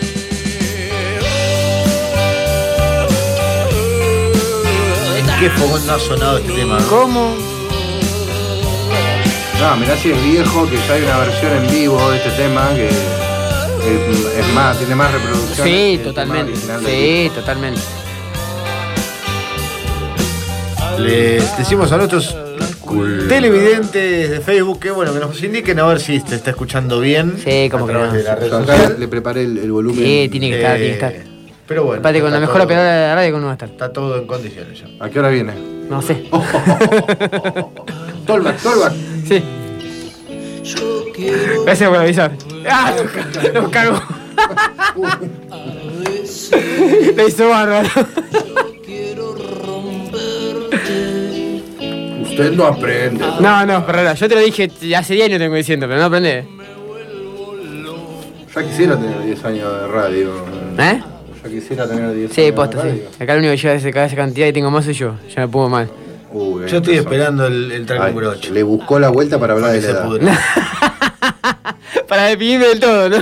qué 5.41 5.49
fogón 5.51 5.87
no 5.87 5.95
ha 5.95 5.99
sonado 5.99 6.39
este 6.39 6.53
tema. 6.53 6.79
¿no? 6.79 6.87
¿Cómo? 6.89 7.35
No, 9.59 9.77
mirá 9.77 9.97
si 9.97 10.11
es 10.11 10.23
viejo, 10.23 10.69
que 10.69 10.77
ya 10.77 10.95
hay 10.95 11.03
una 11.03 11.19
versión 11.19 11.53
en 11.53 11.71
vivo 11.71 12.11
de 12.11 12.17
este 12.19 12.31
tema 12.31 12.69
que 12.75 12.89
es, 13.85 14.45
es 14.47 14.55
más, 14.55 14.79
tiene 14.79 14.95
más 14.95 15.13
reproducciones. 15.13 15.57
que 15.57 15.97
Sí, 15.99 16.01
totalmente. 16.05 16.57
Sí, 16.57 17.23
disco. 17.25 17.35
totalmente. 17.41 17.81
Les 20.99 21.57
decimos 21.57 21.91
a 21.93 21.97
nuestros 21.97 22.37
televidentes 23.29 24.31
de 24.31 24.41
Facebook 24.41 24.81
que 24.81 24.91
bueno 24.91 25.15
que 25.15 25.21
nos 25.21 25.41
indiquen 25.43 25.79
a 25.79 25.87
ver 25.87 26.01
si 26.01 26.21
se 26.21 26.35
está 26.37 26.51
escuchando 26.51 27.01
bien. 27.01 27.37
Sí, 27.43 27.69
como 27.71 27.85
a 27.85 27.87
que 27.89 27.93
través 27.95 28.13
no. 28.13 28.19
de 28.19 28.23
la 28.25 28.35
red 28.35 28.51
Yo 28.51 28.59
acá 28.59 28.77
social. 28.77 28.97
le 28.99 29.09
preparé 29.09 29.45
el, 29.45 29.59
el 29.59 29.73
volumen. 29.73 30.05
Sí, 30.05 30.29
tiene 30.31 30.51
que 30.51 30.57
estar, 30.59 30.77
Eh, 30.77 30.79
tiene 30.81 30.99
que 30.99 31.07
estar. 31.07 31.31
Pero 31.67 31.85
bueno. 31.85 32.01
Aparte, 32.01 32.21
con 32.21 32.33
la 32.33 32.41
mejor 32.41 32.61
operadora 32.63 32.95
de 32.95 33.07
la 33.09 33.15
radio, 33.15 33.31
¿cómo 33.33 33.41
no 33.43 33.47
va 33.47 33.53
a 33.53 33.55
estar? 33.55 33.69
Está 33.71 33.93
todo 33.93 34.19
en 34.19 34.27
condiciones 34.27 34.79
ya. 34.81 34.87
¿A 35.05 35.09
qué 35.09 35.19
hora 35.21 35.29
viene? 35.29 35.53
No 35.89 36.03
sé. 36.03 36.25
Tolback, 38.27 38.59
Tolback. 38.61 38.93
Sí. 39.27 39.43
Gracias 41.65 41.89
por 41.89 41.99
avisar. 41.99 42.33
¡Ah! 42.69 42.93
Nos 43.55 43.69
cago. 43.71 44.01
Le 47.17 47.27
hizo 47.29 47.49
bárbaro. 47.49 47.89
Usted 52.23 52.53
no 52.53 52.65
aprende. 52.67 53.25
No, 53.41 53.67
no, 53.67 53.83
Ferrara, 53.85 54.15
yo 54.15 54.29
te 54.29 54.35
lo 54.35 54.41
dije 54.41 54.71
hace 54.97 55.15
10 55.15 55.27
años 55.27 55.39
tengo 55.39 55.55
diciendo, 55.57 55.87
pero 55.87 55.99
no 56.01 56.07
aprendés. 56.07 56.47
Ya 58.55 58.63
quisiera 58.65 58.97
tener 58.99 59.23
10 59.25 59.45
años 59.45 59.81
de 59.81 59.87
radio. 59.89 60.31
¿Eh? 60.79 61.01
Ya 61.43 61.49
quisiera 61.51 61.89
tener 61.89 62.13
10 62.15 62.33
Sí, 62.33 62.43
años 62.43 62.55
posta, 62.55 62.83
de 62.83 62.83
sí. 62.83 62.89
radio. 62.99 63.11
Acá 63.21 63.33
el 63.35 63.39
único 63.41 63.53
que 63.53 63.57
lleva 63.59 63.75
esa, 63.75 63.89
esa 64.07 64.17
cantidad 64.17 64.47
y 64.49 64.53
tengo 64.53 64.71
más 64.71 64.85
soy 64.85 64.95
yo. 64.95 65.15
Ya 65.35 65.43
me 65.43 65.49
pongo 65.49 65.69
mal. 65.69 65.89
Yo 66.69 66.79
estoy 66.79 66.97
esperando 66.97 67.47
el, 67.47 67.73
el 67.73 67.87
track 67.87 68.01
Ay, 68.03 68.13
número 68.13 68.31
8. 68.31 68.53
Le 68.53 68.63
buscó 68.63 68.99
la 68.99 69.09
vuelta 69.09 69.39
para 69.39 69.55
hablar 69.55 69.73
de 69.73 69.81
la 69.83 69.89
edad. 69.89 70.09
Para 72.09 72.25
despedirme 72.25 72.67
del 72.67 72.81
todo, 72.81 73.09
¿no? 73.09 73.19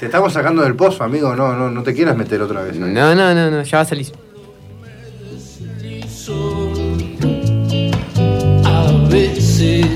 Te 0.00 0.06
estamos 0.06 0.32
sacando 0.32 0.62
del 0.62 0.74
pozo, 0.74 1.04
amigo. 1.04 1.36
No, 1.36 1.54
no, 1.54 1.70
no 1.70 1.82
te 1.84 1.94
quieras 1.94 2.16
meter 2.16 2.42
otra 2.42 2.62
vez. 2.62 2.76
No, 2.76 2.86
no, 2.88 3.14
no, 3.14 3.50
no, 3.50 3.62
ya 3.62 3.78
va 3.78 3.82
a 3.82 3.84
salir. 3.84 4.08
A 8.64 9.08
veces, 9.08 9.86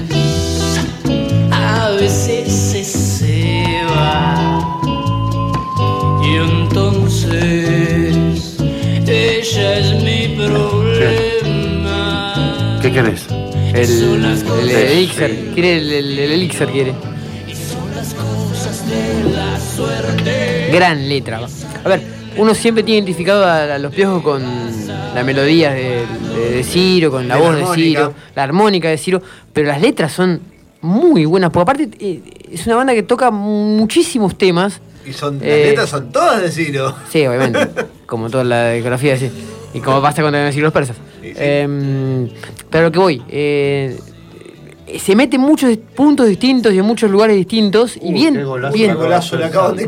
querés? 13.03 13.27
El, 13.29 13.77
el, 13.77 14.45
cosas 14.45 14.67
elixir, 14.91 15.51
quiere 15.55 15.77
el, 15.79 15.93
el- 15.93 16.19
el 16.19 16.31
elixir, 16.33 16.67
quiere. 16.69 16.95
Gran 20.73 21.09
letra. 21.09 21.41
A 21.85 21.89
ver, 21.89 22.03
uno 22.37 22.55
siempre 22.55 22.83
tiene 22.83 22.99
identificado 22.99 23.45
a, 23.45 23.75
a 23.75 23.79
los 23.79 23.95
piojos 23.95 24.23
con 24.23 24.43
la 25.15 25.23
melodía 25.25 25.73
de, 25.73 26.05
de- 26.35 26.51
de 26.57 26.65
Ciro, 26.65 27.11
con 27.11 27.27
la 27.29 27.37
De 27.37 27.41
la 27.43 27.47
voz 27.49 27.57
de. 27.57 27.75
Ciro, 27.75 28.15
la 28.35 28.43
armónica 28.43 28.89
de 28.89 28.99
Ciro, 28.99 29.23
pero 29.53 29.69
las 29.69 29.81
letras 29.81 30.13
son 30.13 30.41
muy 30.81 31.25
buenas, 31.25 31.51
porque 31.51 31.63
aparte 31.71 31.89
eh, 32.01 32.21
es 32.53 32.67
una 32.67 32.77
banda 32.77 32.95
que 32.95 33.03
toca 33.03 33.31
muchísimos 33.31 34.37
temas. 34.39 34.81
Y 35.07 35.13
son, 35.13 35.35
las 35.39 35.45
Eh, 35.45 35.65
letras 35.71 35.91
son 35.91 36.13
todas 36.13 36.43
de 36.43 36.51
Ciro. 36.51 36.95
Sí, 37.11 37.27
obviamente, 37.27 37.61
como 38.07 38.29
toda 38.31 38.45
la 38.45 38.73
discografía, 38.73 39.17
sí. 39.17 39.31
Y 39.75 39.81
como 39.81 40.01
pasa 40.03 40.23
con 40.23 40.33
decir 40.33 40.63
los 40.63 40.73
persas. 40.73 40.97
Sí, 41.21 41.29
sí. 41.29 41.35
Em, 41.37 42.29
pero 42.71 42.85
lo 42.87 42.93
que 42.93 42.99
voy, 42.99 43.23
eh, 43.29 43.99
se 44.99 45.15
mete 45.15 45.37
en 45.37 45.43
muchos 45.43 45.77
puntos 45.95 46.27
distintos 46.29 46.73
y 46.73 46.79
en 46.79 46.85
muchos 46.85 47.11
lugares 47.11 47.37
distintos 47.37 47.97
y 48.01 48.13
bien, 48.13 48.43
golazo, 48.45 48.75
bien, 48.75 48.95
golazo 48.95 49.37
le 49.37 49.45
acaban 49.45 49.77
de 49.77 49.87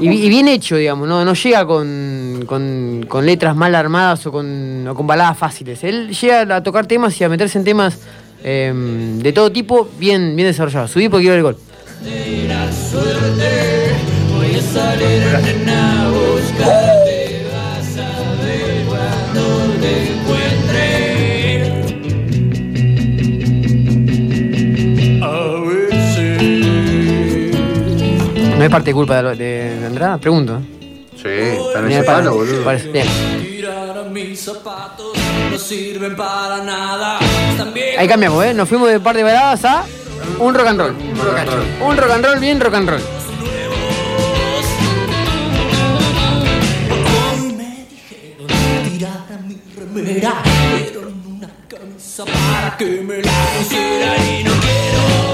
y, 0.00 0.08
y 0.08 0.28
bien 0.28 0.46
hecho, 0.48 0.76
digamos, 0.76 1.08
no, 1.08 1.24
no 1.24 1.34
llega 1.34 1.66
con, 1.66 2.44
con- 2.46 3.06
con 3.08 3.26
letras 3.26 3.56
mal 3.56 3.74
armadas 3.74 4.24
o 4.26 4.32
con, 4.32 4.86
o 4.86 4.94
con 4.94 5.06
baladas 5.06 5.36
fáciles. 5.38 5.82
Él 5.82 6.10
llega 6.14 6.56
a 6.56 6.62
tocar 6.62 6.86
temas 6.86 7.18
y 7.20 7.24
a 7.24 7.28
meterse 7.28 7.58
en 7.58 7.64
temas 7.64 7.98
em, 8.44 9.18
de 9.20 9.32
todo 9.32 9.50
tipo 9.50 9.88
bien, 9.98 10.36
bien 10.36 10.46
desarrollados. 10.48 10.90
Subí 10.92 11.08
porque 11.08 11.22
quiero 11.24 11.36
el 11.36 11.42
gol. 11.42 11.56
Voy 14.36 14.54
a 14.56 14.60
salir 14.62 15.22
a 15.70 16.08
buscarte. 16.10 17.03
¿No 28.64 28.68
es 28.68 28.72
parte 28.72 28.90
de 28.90 28.94
culpa 28.94 29.22
de, 29.22 29.36
de, 29.36 29.78
de 29.78 29.86
Andrada? 29.86 30.16
Pregunto. 30.16 30.58
Sí, 31.16 31.28
está 31.28 31.80
en 31.80 31.90
ese 31.92 32.02
para- 32.02 32.18
palo, 32.20 32.34
boludo. 32.36 32.64
parece- 32.64 32.88
bien. 32.90 33.06
Tirar 33.42 33.98
a 33.98 34.02
mis 34.04 34.40
zapatos 34.40 35.12
no 35.50 35.58
sirven 35.58 36.16
para 36.16 36.64
nada. 36.64 37.18
También 37.58 37.98
Ahí 38.00 38.08
cambiamos, 38.08 38.42
¿eh? 38.42 38.54
Nos 38.54 38.66
fuimos 38.66 38.88
de 38.88 39.00
par 39.00 39.16
de 39.16 39.22
baladas 39.22 39.62
a 39.66 39.84
un 40.38 40.54
rock 40.54 40.66
and 40.68 40.80
roll. 40.80 40.92
Un 40.92 41.14
rock 41.18 41.36
and 41.40 41.50
roll, 41.50 41.90
un 41.90 41.96
rock 41.98 42.10
and 42.10 42.24
roll 42.24 42.40
bien 42.40 42.58
rock 42.58 42.74
and 42.74 42.88
roll. 42.88 43.02
Pero 49.94 51.12
una 51.28 51.48
camisa 51.68 52.24
para 52.24 52.76
que 52.76 53.00
me 53.02 53.16
la 53.22 53.32
pusiera 53.58 54.16
y 54.38 54.44
no 54.44 54.52
quiero. 54.52 55.33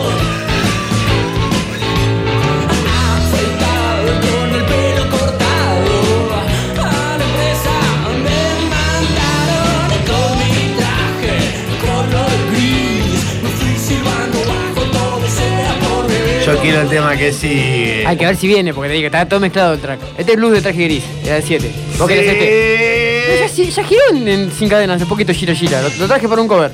Quiero 16.63 16.81
el 16.83 16.89
tema 16.89 17.17
que 17.17 17.33
sigue. 17.33 18.05
Hay 18.07 18.17
que 18.17 18.27
ver 18.27 18.37
si 18.37 18.47
viene, 18.47 18.73
porque 18.75 18.89
te 18.91 18.95
digo, 18.97 19.07
está 19.07 19.27
todo 19.27 19.41
mezclado 19.41 19.75
el 19.75 19.81
track. 19.81 20.01
Este 20.19 20.33
es 20.33 20.37
blues 20.39 20.53
de 20.53 20.61
traje 20.63 20.85
gris, 20.85 21.05
era 21.25 21.37
el 21.39 21.43
7. 21.43 21.71
¿Vos 21.99 22.09
querés 22.09 22.27
este? 22.27 23.27
No, 23.29 23.37
ya, 23.41 23.49
Sí. 23.49 23.65
sí- 23.67 23.71
ya 23.71 23.85
giró 23.85 24.01
en, 24.13 24.29
en 24.29 24.53
Sin 24.53 24.69
Cadenas, 24.69 24.97
hace 24.97 25.07
poquito 25.07 25.33
gira 25.33 25.55
gira. 25.55 25.83
Lo, 25.83 25.89
lo 25.99 26.07
traje 26.07 26.29
para 26.29 26.43
un 26.43 26.49
cover. 26.49 26.73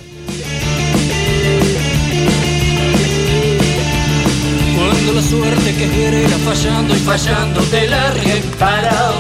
Cuando 4.76 5.12
la 5.14 5.23
suerte 5.23 5.75
que 5.75 5.87
quiere 5.88 6.21
irá 6.23 6.37
fallando 6.38 6.95
y 6.95 6.99
fallando 7.00 7.61
te 7.62 7.88
la 7.88 8.11
reparado. 8.12 9.14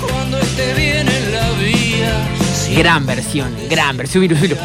Cuando 0.00 0.38
esté 0.38 0.74
bien 0.74 1.08
en 1.08 1.32
la 1.32 1.50
vía, 1.52 2.28
Gran 2.76 3.04
versión, 3.06 3.54
gran 3.68 3.96
versión. 3.96 4.24
Subilo, 4.24 4.36
subilo. 4.38 4.56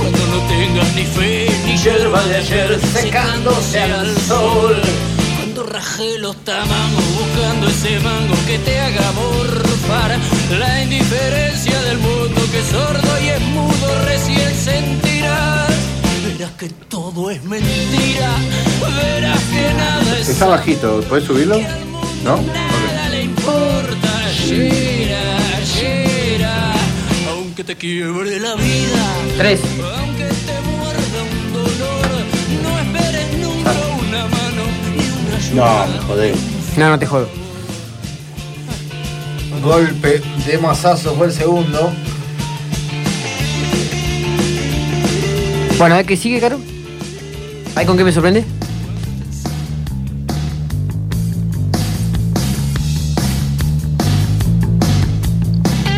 Cuando 0.00 0.18
no 0.26 0.38
tengas 0.48 0.94
ni 0.94 1.04
fe 1.04 1.46
ni 1.72 1.78
hierba 1.78 2.22
de 2.24 2.36
ayer 2.36 2.80
secándose 2.80 3.80
al 3.80 4.16
sol. 4.18 4.76
Cuando 5.36 5.62
raje 5.64 6.18
los 6.18 6.36
tamangos 6.44 7.04
buscando 7.18 7.68
ese 7.68 7.98
mango 8.00 8.34
que 8.46 8.58
te 8.58 8.78
haga 8.78 9.12
morfar. 9.12 10.18
La 10.58 10.82
indiferencia 10.82 11.80
del 11.82 11.98
mundo 11.98 12.40
que 12.50 12.58
es 12.58 12.66
sordo 12.66 13.12
y 13.24 13.28
es 13.28 13.40
mudo 13.40 14.04
recién 14.04 14.54
sentirás. 14.54 15.72
Verás 16.26 16.52
que 16.52 16.68
todo 16.88 17.30
es 17.30 17.42
mentira. 17.44 18.30
Verás 18.80 19.42
que 19.44 19.74
nada 19.74 20.18
es 20.18 20.28
Está 20.28 20.46
bajito, 20.46 21.00
¿puedes 21.08 21.24
subirlo? 21.24 21.58
¿No? 22.24 22.36
Nada 22.36 23.08
le 23.10 23.22
importa, 23.22 24.30
llena, 24.46 25.60
llena, 25.74 26.72
aunque 27.30 27.64
te 27.64 27.76
quiebre 27.76 28.38
la 28.40 28.54
vida, 28.56 29.02
Tres. 29.38 29.60
No, 35.54 35.86
me 35.86 35.98
jodé. 35.98 36.34
No, 36.76 36.88
no 36.88 36.98
te 36.98 37.06
jodo. 37.06 37.28
Golpe 39.62 40.22
de 40.46 40.58
mazazo 40.58 41.14
fue 41.14 41.26
el 41.26 41.32
segundo. 41.32 41.92
Bueno, 45.78 45.94
a 45.94 45.98
ver 45.98 46.06
qué 46.06 46.16
sigue, 46.16 46.40
Caro. 46.40 46.58
¿Hay 47.74 47.84
con 47.86 47.96
qué 47.96 48.04
me 48.04 48.12
sorprende? 48.12 48.44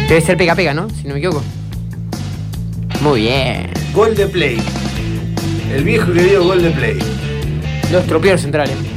Debe 0.08 0.20
ser 0.20 0.36
pega 0.36 0.54
pega, 0.54 0.74
¿no? 0.74 0.88
Si 0.90 1.04
no 1.04 1.14
me 1.14 1.20
equivoco. 1.20 1.42
Muy 3.00 3.22
bien. 3.22 3.70
Gol 3.94 4.14
de 4.14 4.26
play. 4.26 4.58
El 5.72 5.84
viejo 5.84 6.10
y 6.12 6.14
querido 6.14 6.44
gol 6.44 6.62
de 6.62 6.70
play. 6.70 6.98
Los 7.90 8.06
troperos 8.06 8.42
centrales. 8.42 8.93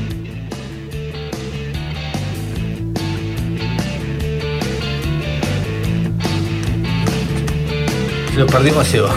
Lo 8.37 8.45
perdimos 8.45 8.87
a 8.87 8.89
Seba. 8.89 9.09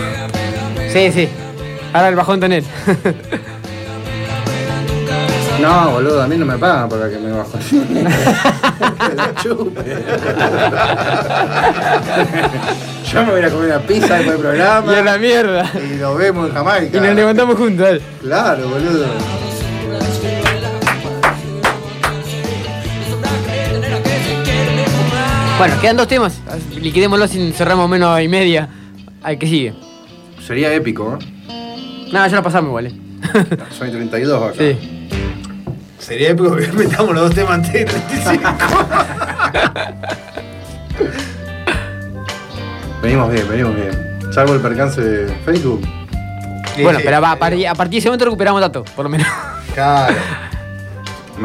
Sí, 0.93 1.12
sí. 1.12 1.29
Ahora 1.93 2.09
el 2.09 2.17
bajón 2.17 2.41
tener. 2.41 2.65
No, 5.61 5.91
boludo, 5.91 6.23
a 6.23 6.27
mí 6.27 6.39
no 6.39 6.47
me 6.47 6.57
pagan 6.57 6.89
para 6.89 7.11
que 7.11 7.19
me 7.19 7.33
bajo 7.33 7.59
así. 7.59 7.79
Que 7.81 9.15
la 9.15 9.35
chupe. 9.43 9.83
Yo 13.12 13.23
me 13.25 13.31
voy 13.31 13.35
a 13.35 13.39
ir 13.41 13.45
a 13.45 13.50
comer 13.50 13.67
una 13.67 13.79
pizza 13.81 14.15
después 14.15 14.27
del 14.27 14.39
programa. 14.41 14.91
y 14.91 14.97
a 14.97 15.03
la 15.03 15.19
mierda. 15.19 15.71
Y 15.75 15.97
nos 15.99 16.17
vemos 16.17 16.49
en 16.49 16.55
Jamaica. 16.55 16.97
Y 16.97 17.00
nos 17.03 17.15
levantamos 17.15 17.57
juntos, 17.59 17.85
dale. 17.87 18.00
Claro, 18.23 18.69
boludo. 18.71 19.05
Bueno, 25.59 25.75
quedan 25.81 25.97
dos 25.99 26.09
temas. 26.09 26.41
Liquidémoslo 26.81 27.29
sin 27.29 27.53
cerramos 27.53 27.89
menos 27.89 28.19
y 28.23 28.29
media. 28.29 28.67
Al 29.23 29.39
que 29.39 29.47
sigue. 29.47 29.75
Sería 30.47 30.73
épico, 30.75 31.19
¿eh? 31.21 32.09
Nada, 32.12 32.29
ya 32.29 32.37
lo 32.37 32.43
pasamos 32.43 32.69
igual, 32.71 32.87
eh. 32.87 32.93
Soy 33.79 33.91
32 33.91 34.43
acá. 34.43 34.55
Sí. 34.59 35.09
Sería 35.99 36.31
épico 36.31 36.57
que 36.57 36.67
metamos 36.73 37.15
los 37.15 37.25
dos 37.27 37.35
temas 37.35 37.53
antes 37.53 37.73
de 37.73 37.85
35. 37.85 38.50
Venimos 43.03 43.33
bien, 43.33 43.49
venimos 43.49 43.75
bien. 43.77 44.33
Salvo 44.33 44.55
el 44.55 44.61
percance 44.61 45.00
de 45.00 45.35
Facebook. 45.45 45.81
Bueno, 46.83 46.99
pero 47.03 47.21
va, 47.21 47.33
a, 47.33 47.37
partir, 47.39 47.67
a 47.67 47.75
partir 47.75 47.93
de 47.95 47.99
ese 47.99 48.09
momento 48.09 48.27
recuperamos 48.27 48.61
datos, 48.61 48.89
por 48.91 49.05
lo 49.05 49.09
menos. 49.09 49.27
Claro. 49.75 50.15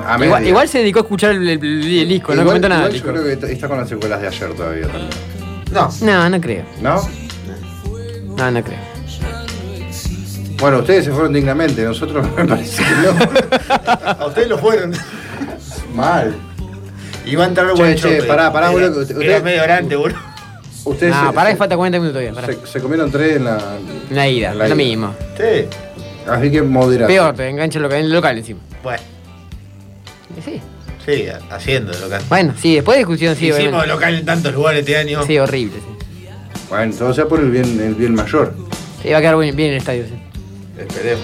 A 0.05 0.41
Igual, 0.43 0.67
se 0.67 0.79
dedicó 0.79 0.99
a 0.99 1.01
escuchar 1.03 1.31
el, 1.31 1.47
el- 1.47 1.63
el 1.63 2.09
disco, 2.09 2.35
no 2.35 2.43
comentó 2.43 2.67
nada. 2.67 2.81
igual 2.81 2.91
yo 2.91 2.93
disco. 2.93 3.09
creo 3.11 3.23
que 3.47 3.53
está 3.53 3.67
con 3.69 3.77
las 3.77 3.87
secuelas 3.87 4.19
de 4.21 4.27
ayer 4.27 4.53
todavía 4.53 4.87
también. 4.87 5.09
No. 5.71 5.89
No, 6.01 6.29
no 6.29 6.41
creo. 6.41 6.63
¿No? 6.81 7.01
No, 8.37 8.51
no 8.51 8.63
creo. 8.63 8.79
Bueno, 10.59 10.79
ustedes 10.79 11.05
se 11.05 11.11
fueron 11.11 11.33
dignamente, 11.33 11.83
nosotros 11.83 12.25
me 12.37 12.45
parece 12.45 12.81
que 12.83 12.89
no. 12.89 14.09
A 14.23 14.25
ustedes 14.27 14.47
lo 14.47 14.57
fueron. 14.57 14.93
Mal. 15.93 16.35
Iba 17.25 17.45
a 17.45 17.47
entrar 17.47 17.73
buen 17.75 17.95
che, 17.95 18.23
pará, 18.23 18.51
pará, 18.53 18.71
Era- 18.71 18.89
boludo, 18.89 19.05
que 19.05 19.11
Era 19.13 19.19
ustedes- 19.19 19.43
medio 19.43 19.63
grande, 19.63 19.95
boludo. 19.95 20.17
Ustedes 20.85 21.15
No, 21.15 21.29
se, 21.29 21.33
pará 21.33 21.49
que 21.49 21.55
falta 21.55 21.75
40 21.75 21.99
minutos 21.99 22.21
todavía. 22.21 22.45
Se- 22.61 22.67
se 22.71 22.79
comieron 22.79 23.11
tres 23.11 23.37
en 23.37 23.45
la. 23.45 24.27
Ida, 24.29 24.51
en 24.51 24.57
la 24.59 24.63
lo 24.67 24.67
ida. 24.67 24.75
mismo. 24.75 25.15
Sí. 25.37 25.67
Así 26.29 26.51
que 26.51 26.61
moderado. 26.61 27.07
Peor, 27.07 27.35
te 27.35 27.49
engancha 27.49 27.79
el 27.79 27.83
local, 27.83 27.99
el 27.99 28.11
local 28.13 28.37
encima. 28.37 28.59
Bueno, 28.83 29.01
Sí. 30.43 30.61
sí, 31.05 31.25
haciendo 31.49 31.91
local. 31.99 32.21
Bueno, 32.29 32.53
sí, 32.59 32.75
después 32.75 32.95
de 32.95 32.99
discusión, 32.99 33.35
sí, 33.35 33.45
Hicimos 33.47 33.59
obviamente. 33.67 33.87
local 33.87 34.15
en 34.15 34.25
tantos 34.25 34.53
lugares 34.53 34.79
este 34.81 34.97
año. 34.97 35.23
Sí, 35.25 35.37
horrible. 35.39 35.77
Sí. 35.79 35.94
Bueno, 36.75 36.93
todo 36.97 37.13
sea 37.13 37.25
por 37.25 37.39
el 37.39 37.49
bien, 37.51 37.79
el 37.79 37.95
bien 37.95 38.13
mayor. 38.15 38.53
Sí, 39.01 39.09
va 39.09 39.17
a 39.17 39.21
quedar 39.21 39.37
bien, 39.37 39.55
bien 39.55 39.71
el 39.71 39.77
estadio, 39.77 40.03
sí. 40.05 40.13
Esperemos. 40.77 41.23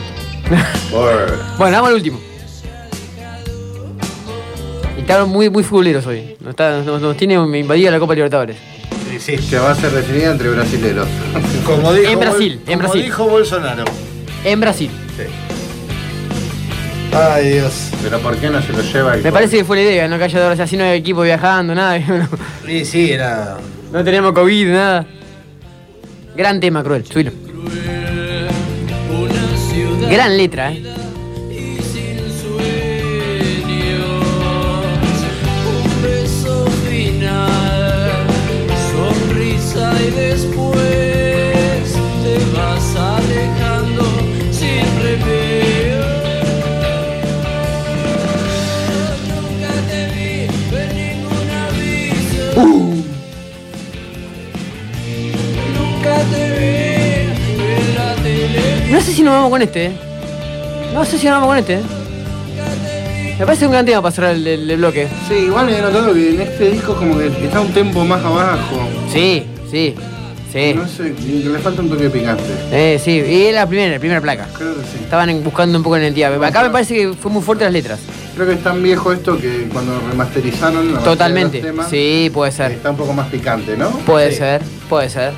Por- 0.91 1.57
Bueno, 1.57 1.77
vamos 1.77 1.89
al 1.89 1.95
último. 1.95 2.19
Y 4.97 5.01
estaban 5.01 5.29
muy, 5.29 5.49
muy 5.49 5.63
futboleros 5.63 6.05
hoy. 6.07 6.35
Nos, 6.39 6.51
está- 6.51 6.81
nos, 6.83 7.01
nos 7.01 7.17
tiene 7.17 7.33
invadida 7.35 7.91
la 7.91 7.99
Copa 7.99 8.13
Libertadores. 8.15 8.55
Sí, 9.09 9.19
sí. 9.37 9.47
Que 9.49 9.57
va 9.59 9.71
a 9.71 9.75
ser 9.75 9.91
definida 9.91 10.31
entre 10.31 10.49
brasileros. 10.49 11.07
Como 11.65 11.91
dijo, 11.93 12.11
En 12.11 12.19
Brasil, 12.19 12.53
Bol- 12.63 12.71
en 12.71 12.79
como 12.79 12.79
Brasil. 12.79 13.03
dijo 13.03 13.27
Bolsonaro. 13.27 13.83
En 14.45 14.59
Brasil. 14.59 14.89
Ay, 17.13 17.49
Dios. 17.55 17.89
Pero 18.01 18.19
¿por 18.19 18.37
qué 18.37 18.49
no 18.49 18.61
se 18.61 18.71
lo 18.71 18.81
lleva 18.81 19.15
el 19.15 19.21
Me 19.23 19.31
parece 19.33 19.57
que 19.57 19.65
fue 19.65 19.75
la 19.75 19.83
idea, 19.83 20.07
no 20.07 20.17
que 20.17 20.23
haya 20.23 20.51
así 20.51 20.77
no 20.77 20.85
hay 20.85 20.97
equipo 20.99 21.21
viajando, 21.23 21.75
nada. 21.75 21.99
No, 22.07 22.27
Sí, 22.65 22.85
sí, 22.85 23.11
era. 23.11 23.57
no 23.91 24.01
tenemos 24.03 24.31
COVID, 24.31 24.67
nada. 24.71 25.05
Gran 26.35 26.59
tema, 26.59 26.83
cruel. 26.83 27.05
Subilo. 27.05 27.31
Gran 30.09 30.37
letra, 30.37 30.71
eh. 30.73 30.83
Un 35.67 36.01
beso 36.03 36.65
final, 36.89 38.25
sonrisa 38.91 39.93
y 40.01 40.11
después 40.11 40.60
sé 59.11 59.17
si 59.17 59.23
nos 59.23 59.33
vamos 59.33 59.49
con 59.49 59.61
este, 59.61 59.85
eh. 59.87 59.91
No 60.93 61.05
sé 61.05 61.17
si 61.17 61.25
nos 61.27 61.35
vamos 61.35 61.47
con 61.49 61.57
este, 61.57 61.73
eh. 61.75 63.35
Me 63.39 63.45
parece 63.45 63.65
un 63.65 63.71
gran 63.71 63.85
tema 63.85 64.01
para 64.01 64.13
cerrar 64.13 64.31
el, 64.35 64.45
el- 64.45 64.69
el 64.71 64.77
bloque. 64.77 65.07
Sí, 65.27 65.33
igual 65.35 65.65
me 65.65 65.77
he 65.77 65.81
notado 65.81 66.13
que 66.13 66.29
en 66.35 66.41
este 66.41 66.69
disco 66.71 66.95
como 66.95 67.17
que 67.17 67.27
está 67.27 67.59
un 67.61 67.73
tempo 67.73 68.05
más 68.05 68.23
abajo. 68.23 68.87
Sí, 69.11 69.43
sí, 69.69 69.95
sí. 70.51 70.73
No 70.75 70.87
sé, 70.87 71.13
le 71.27 71.59
falta 71.59 71.81
un 71.81 71.89
toque 71.89 72.09
picante. 72.09 72.43
Eh, 72.71 73.01
sí, 73.03 73.11
y 73.11 73.43
es 73.47 73.55
la 73.55 73.65
primera, 73.67 73.91
la 73.93 73.99
primera 73.99 74.21
placa. 74.21 74.47
Creo 74.57 74.75
que 74.75 74.81
sí. 74.81 74.97
Estaban 75.03 75.29
en- 75.29 75.43
buscando 75.43 75.77
un 75.77 75.83
poco 75.83 75.95
de 75.95 76.03
identidad. 76.03 76.41
Acá 76.43 76.63
me 76.63 76.69
parece 76.69 76.93
que 76.95 77.13
fue 77.13 77.31
muy 77.31 77.41
fuerte 77.41 77.63
las 77.63 77.73
letras. 77.73 77.99
Creo 78.35 78.47
que 78.47 78.53
es 78.53 78.63
tan 78.63 78.81
viejo 78.81 79.11
esto 79.11 79.37
que 79.37 79.67
cuando 79.73 79.99
remasterizaron 80.09 80.75
la 80.75 80.81
mayoría 80.99 81.03
Totalmente. 81.03 81.57
de 81.57 81.63
los 81.63 81.71
temas, 81.71 81.89
Sí, 81.89 82.29
puede 82.33 82.51
ser. 82.51 82.71
está 82.71 82.91
un 82.91 82.97
poco 82.97 83.11
más 83.13 83.27
picante, 83.27 83.75
¿no? 83.75 83.89
Puede 84.05 84.31
Sí. 84.31 84.37
ser, 84.37 84.61
puede 84.87 85.09
ser. 85.09 85.33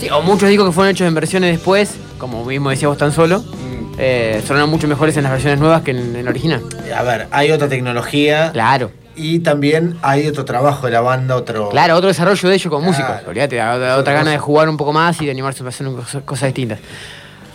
Sí, 0.00 0.08
o 0.10 0.20
muchos 0.22 0.48
discos 0.48 0.66
que 0.68 0.72
fueron 0.72 0.90
hechos 0.92 1.06
en 1.06 1.14
versiones 1.14 1.52
después, 1.52 1.90
como 2.24 2.44
mismo 2.44 2.70
decíamos 2.70 2.98
tan 2.98 3.12
solo, 3.12 3.40
Mm. 3.40 3.94
eh, 3.98 4.42
sonaron 4.46 4.70
mucho 4.70 4.88
mejores 4.88 5.16
en 5.16 5.22
las 5.24 5.32
versiones 5.32 5.58
nuevas 5.60 5.82
que 5.82 5.90
en, 5.92 6.16
en 6.16 6.24
la 6.24 6.30
original. 6.30 6.62
A 6.96 7.02
ver, 7.02 7.26
hay 7.30 7.50
otra 7.52 7.68
tecnología. 7.68 8.50
Claro, 8.52 8.90
Y 9.16 9.38
también 9.40 9.96
hay 10.02 10.26
otro 10.26 10.44
trabajo 10.44 10.86
de 10.86 10.92
la 10.92 11.00
banda, 11.00 11.36
otro. 11.36 11.68
claro, 11.68 11.94
otro 11.96 12.08
desarrollo 12.08 12.48
de 12.48 12.54
ellos 12.56 12.68
como 12.68 12.88
Claro. 12.90 13.04
músicos. 13.04 13.28
Olvídate, 13.28 13.62
otra, 13.62 13.96
otra 13.96 14.12
gana 14.12 14.32
de 14.32 14.38
jugar 14.38 14.68
un 14.68 14.76
poco 14.76 14.92
más 14.92 15.20
y 15.22 15.26
de 15.26 15.30
animarse 15.30 15.62
a 15.62 15.68
hacer 15.68 15.86
cosas, 16.24 16.46
distintas. 16.48 16.80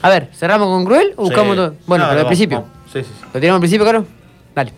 A 0.02 0.08
ver, 0.10 0.30
¿cerramos 0.34 0.68
con 0.70 0.86
Cruel 0.86 1.12
o 1.18 1.24
Sí. 1.26 1.30
buscamos 1.32 1.56
todo? 1.58 1.74
Bueno, 1.86 2.06
No, 2.06 2.10
pero 2.12 2.22
al 2.22 2.28
principio. 2.28 2.64
sí, 2.94 3.04
sí. 3.04 3.10
¿Lo 3.34 3.40
tiramos 3.42 3.58
al 3.58 3.60
principio, 3.60 3.86
Caro? 3.86 4.06
Dale. 4.56 4.72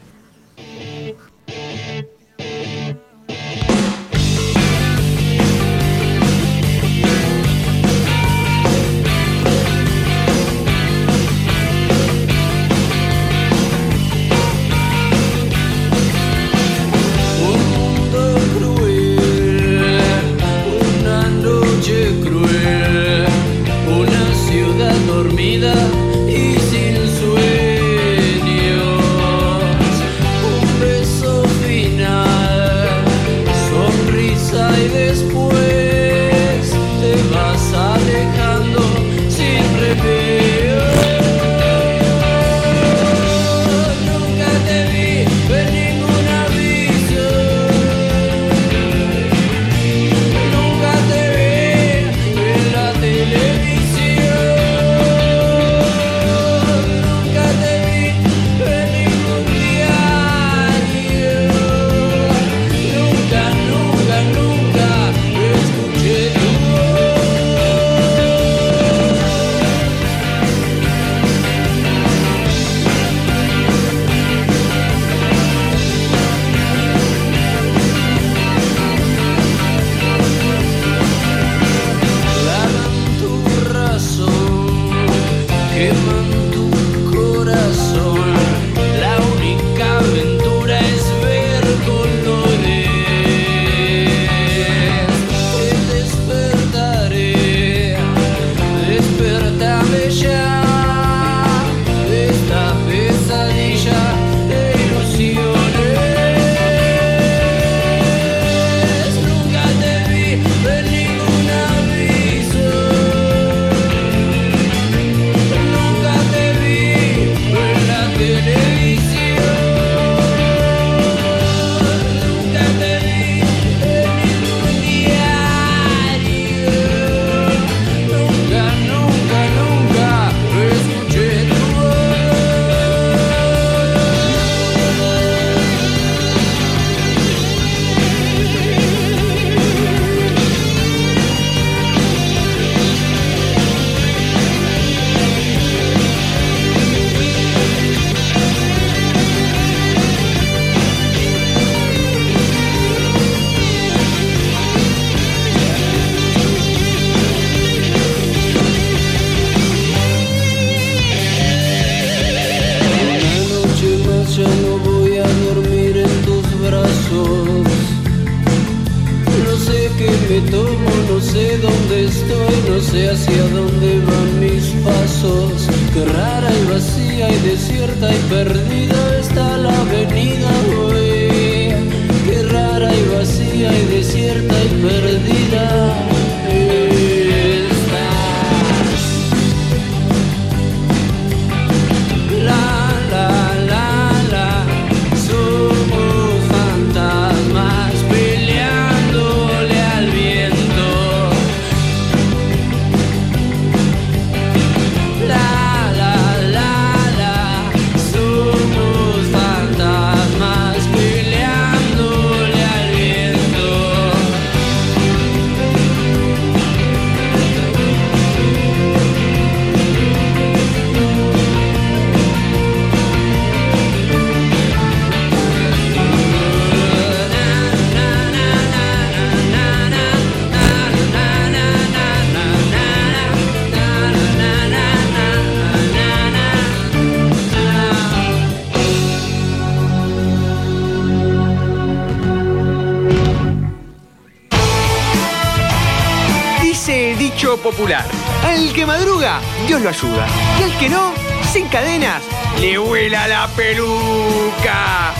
Dios 249.67 249.81
lo 249.81 249.89
ayuda. 249.89 250.27
Y 250.59 250.63
al 250.63 250.77
que 250.79 250.89
no, 250.89 251.13
sin 251.51 251.67
cadenas, 251.67 252.21
le 252.59 252.77
vuela 252.77 253.27
la 253.27 253.47
peluca. 253.55 255.13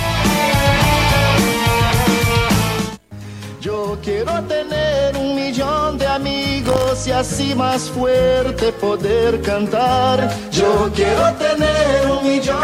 Yo 3.61 3.99
quiero 4.03 4.41
tener 4.43 5.15
un 5.17 5.35
millón 5.35 5.97
de 5.97 6.07
amigos 6.07 7.05
y 7.05 7.11
así 7.11 7.53
más 7.53 7.89
fuerte 7.89 8.71
poder 8.73 9.41
cantar. 9.41 10.33
Yo 10.51 10.91
quiero 10.95 11.31
tener 11.35 12.09
un 12.09 12.23
millón. 12.27 12.59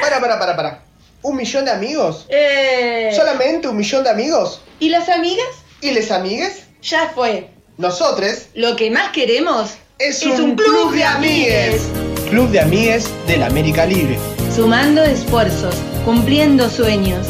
Para, 0.00 0.20
para, 0.20 0.38
para, 0.38 0.56
para. 0.56 0.82
¿Un 1.20 1.36
millón 1.36 1.64
de 1.66 1.70
amigos? 1.70 2.26
Eh, 2.30 3.12
¿Solamente 3.14 3.68
un 3.68 3.76
millón 3.76 4.04
de 4.04 4.10
amigos? 4.10 4.62
¿Y 4.80 4.88
las 4.88 5.08
amigas? 5.08 5.46
¿Y 5.80 5.90
les 5.90 6.10
amigues? 6.10 6.64
Ya 6.80 7.10
fue. 7.14 7.50
Nosotros 7.76 8.46
Lo 8.54 8.74
que 8.74 8.90
más 8.90 9.10
queremos 9.10 9.74
es, 9.98 10.24
un, 10.24 10.54
club 10.54 10.92
de 10.92 11.02
amigues. 11.02 11.88
Club 12.30 12.50
de 12.50 12.60
amigues 12.60 13.10
de 13.26 13.36
la 13.38 13.46
América 13.46 13.84
Libre. 13.84 14.18
Sumando 14.54 15.02
esfuerzos, 15.02 15.74
cumpliendo 16.04 16.70
sueños. 16.70 17.26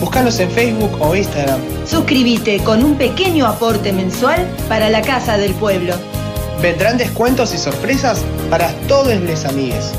Búscanos 0.00 0.38
en 0.40 0.50
Facebook 0.50 1.00
o 1.00 1.14
Instagram. 1.14 1.60
Suscríbete 1.86 2.58
con 2.64 2.82
un 2.84 2.96
pequeño 2.96 3.46
aporte 3.46 3.92
mensual 3.92 4.46
para 4.68 4.90
la 4.90 5.02
Casa 5.02 5.38
del 5.38 5.54
Pueblo. 5.54 5.94
Vendrán 6.60 6.98
descuentos 6.98 7.54
y 7.54 7.58
sorpresas 7.58 8.24
para 8.50 8.72
todos 8.88 9.14
los 9.20 9.44
amigues. 9.44 9.92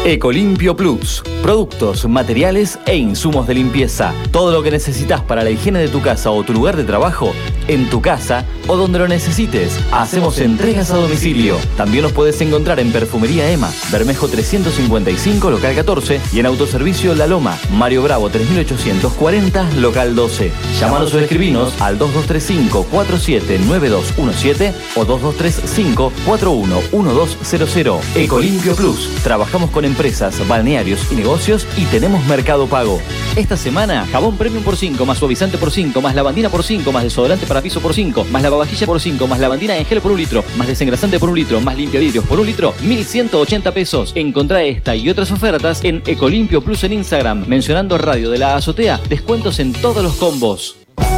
Ecolimpio 0.06 0.76
Plus. 0.76 1.22
Productos, 1.42 2.06
materiales 2.06 2.78
e 2.84 2.94
insumos 2.94 3.46
de 3.46 3.54
limpieza. 3.54 4.12
Todo 4.30 4.52
lo 4.52 4.62
que 4.62 4.70
necesitas 4.70 5.22
para 5.22 5.42
la 5.42 5.48
higiene 5.48 5.78
de 5.78 5.88
tu 5.88 6.02
casa 6.02 6.30
o 6.30 6.42
tu 6.42 6.52
lugar 6.52 6.76
de 6.76 6.84
trabajo, 6.84 7.32
en 7.68 7.90
tu 7.90 8.00
casa 8.00 8.44
o 8.66 8.76
donde 8.76 8.98
lo 8.98 9.06
necesites. 9.08 9.78
Hacemos 9.92 10.38
entregas 10.38 10.90
a 10.90 10.96
domicilio. 10.96 11.58
También 11.76 12.02
nos 12.02 12.12
puedes 12.12 12.40
encontrar 12.40 12.80
en 12.80 12.90
Perfumería 12.92 13.50
Emma, 13.50 13.70
Bermejo 13.90 14.28
355, 14.28 15.50
local 15.50 15.74
14 15.74 16.20
y 16.32 16.40
en 16.40 16.46
Autoservicio 16.46 17.14
La 17.14 17.26
Loma, 17.26 17.58
Mario 17.72 18.02
Bravo 18.02 18.30
3840, 18.30 19.70
local 19.78 20.14
12. 20.14 20.50
Llámanos 20.78 21.12
o 21.14 21.18
escribinos 21.18 21.72
al 21.80 21.98
2235-479217 21.98 24.72
o 24.96 25.06
2235-411200. 25.06 28.00
Ecolimpio 28.14 28.74
Plus. 28.74 29.10
Trabajamos 29.22 29.70
con 29.70 29.84
empresas, 29.84 30.46
balnearios 30.48 31.00
y 31.10 31.16
negocios 31.16 31.66
y 31.76 31.84
tenemos 31.86 32.24
mercado 32.26 32.66
pago. 32.66 33.00
Esta 33.36 33.56
semana, 33.56 34.06
jabón 34.10 34.36
premium 34.36 34.62
por 34.62 34.76
5, 34.76 35.04
más 35.06 35.18
suavizante 35.18 35.58
por 35.58 35.70
5, 35.70 36.00
más 36.00 36.14
lavandina 36.14 36.48
por 36.48 36.62
5, 36.62 36.92
más 36.92 37.04
desodorante 37.04 37.46
para 37.46 37.53
piso 37.62 37.80
por 37.80 37.94
5, 37.94 38.26
más 38.30 38.42
lavavajilla 38.42 38.86
por 38.86 39.00
5, 39.00 39.26
más 39.26 39.40
lavandina 39.40 39.76
en 39.76 39.84
gel 39.84 40.00
por 40.00 40.12
un 40.12 40.18
litro, 40.18 40.44
más 40.56 40.66
desengrasante 40.66 41.18
por 41.18 41.28
un 41.28 41.36
litro, 41.36 41.60
más 41.60 41.76
limpiavidrios 41.76 42.24
por 42.24 42.40
un 42.40 42.46
litro, 42.46 42.74
1180 42.82 43.72
pesos. 43.72 44.12
Encontrá 44.14 44.62
esta 44.62 44.96
y 44.96 45.08
otras 45.08 45.30
ofertas 45.30 45.82
en 45.84 46.02
Ecolimpio 46.06 46.62
Plus 46.62 46.84
en 46.84 46.92
Instagram, 46.92 47.46
mencionando 47.46 47.98
Radio 47.98 48.30
de 48.30 48.38
la 48.38 48.56
Azotea, 48.56 49.00
descuentos 49.08 49.58
en 49.58 49.72
todos 49.72 50.02
los 50.02 50.14
combos. 50.14 50.76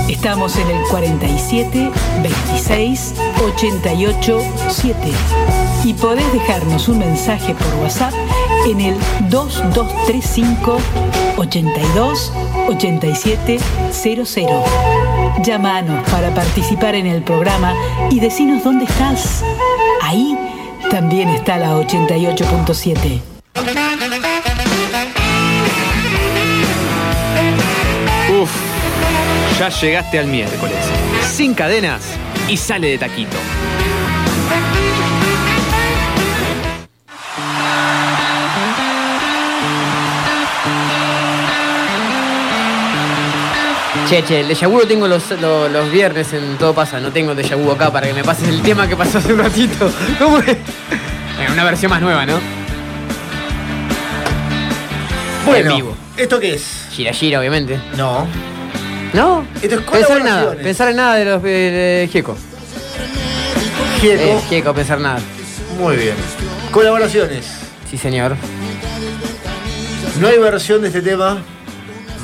Estamos 0.08 0.56
en 0.56 0.68
el 0.68 0.82
47 0.88 1.90
26 2.22 3.14
88 3.44 4.40
7 4.68 4.98
y 5.84 5.94
podés 5.94 6.32
dejarnos 6.32 6.88
un 6.88 6.98
mensaje 6.98 7.54
por 7.54 7.82
WhatsApp 7.82 8.12
en 8.66 8.80
el 8.80 8.96
2235 9.30 10.78
82 11.36 12.32
87 12.68 13.58
00. 13.90 15.15
Llámanos 15.42 16.08
para 16.10 16.34
participar 16.34 16.94
en 16.94 17.06
el 17.06 17.22
programa 17.22 17.74
y 18.10 18.20
decinos 18.20 18.64
dónde 18.64 18.84
estás. 18.84 19.44
Ahí 20.02 20.36
también 20.90 21.28
está 21.28 21.56
la 21.58 21.76
88.7. 21.76 23.20
Uf, 28.40 28.50
ya 29.58 29.68
llegaste 29.68 30.18
al 30.18 30.26
miércoles. 30.26 30.76
Sin 31.22 31.54
cadenas 31.54 32.02
y 32.48 32.56
sale 32.56 32.88
de 32.88 32.98
taquito. 32.98 33.36
Che, 44.08 44.22
che, 44.22 44.38
el 44.38 44.46
déjà 44.46 44.68
vu 44.68 44.78
lo 44.78 44.86
tengo 44.86 45.08
los, 45.08 45.32
los, 45.40 45.68
los 45.70 45.90
viernes 45.90 46.32
en 46.32 46.56
Todo 46.58 46.72
Pasa. 46.72 47.00
No 47.00 47.10
tengo 47.10 47.34
déjà 47.34 47.56
vu 47.56 47.72
acá 47.72 47.90
para 47.90 48.06
que 48.06 48.14
me 48.14 48.22
pases 48.22 48.48
el 48.48 48.62
tema 48.62 48.86
que 48.86 48.94
pasó 48.94 49.18
hace 49.18 49.32
un 49.32 49.40
ratito. 49.40 49.90
¿Cómo 50.18 50.38
es? 50.38 50.56
Bueno, 51.36 51.52
una 51.52 51.64
versión 51.64 51.90
más 51.90 52.00
nueva, 52.00 52.24
¿no? 52.24 52.38
Bueno, 55.44 55.70
En 55.70 55.76
vivo. 55.76 55.96
¿esto 56.16 56.38
qué 56.38 56.54
es? 56.54 56.86
Gira 56.92 57.12
Gira, 57.12 57.40
obviamente. 57.40 57.80
No. 57.96 58.28
¿No? 59.12 59.44
Esto 59.60 59.74
es 59.76 59.82
Pensar 59.82 60.18
en 60.18 60.24
nada. 60.24 60.54
Pensar 60.54 60.88
en 60.90 60.96
nada 60.96 61.14
de 61.16 61.24
los 61.24 61.42
de 61.42 62.08
Gieco. 62.12 62.36
Gieco. 64.00 64.22
Eh, 64.22 64.40
Gieco, 64.48 64.72
pensar 64.72 65.00
nada. 65.00 65.18
Muy 65.80 65.96
bien. 65.96 66.14
Colaboraciones. 66.70 67.44
Sí, 67.90 67.98
señor. 67.98 68.36
No 70.20 70.28
hay 70.28 70.38
versión 70.38 70.80
de 70.82 70.88
este 70.88 71.02
tema 71.02 71.42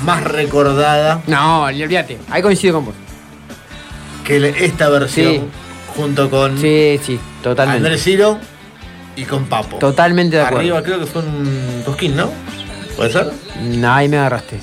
más 0.03 0.23
recordada 0.25 1.23
No, 1.27 1.62
olvídate. 1.65 2.19
Ahí 2.31 2.43
coincido 2.43 2.75
con 2.75 2.87
vos. 2.87 2.95
que 4.25 4.55
esta 4.65 4.88
versión 4.88 5.33
Sí. 5.35 5.41
junto 5.97 6.31
con 6.31 6.57
Sí, 6.59 6.99
sí, 7.03 7.19
totalmente. 7.43 7.79
Andrés 7.87 8.03
Ciro 8.05 8.38
y 9.17 9.25
con 9.25 9.45
Papo. 9.47 9.79
Totalmente 9.79 10.37
de 10.37 10.43
acuerdo. 10.43 10.59
Arriba 10.61 10.83
creo 10.83 11.01
que 11.01 11.07
fue 11.07 11.23
un 11.23 11.83
Cosquín, 11.85 12.17
¿no? 12.17 12.31
¿Puede 12.97 13.11
ser? 13.12 13.31
No, 13.62 13.93
ahí 13.93 14.09
me 14.09 14.19
agarraste. 14.19 14.61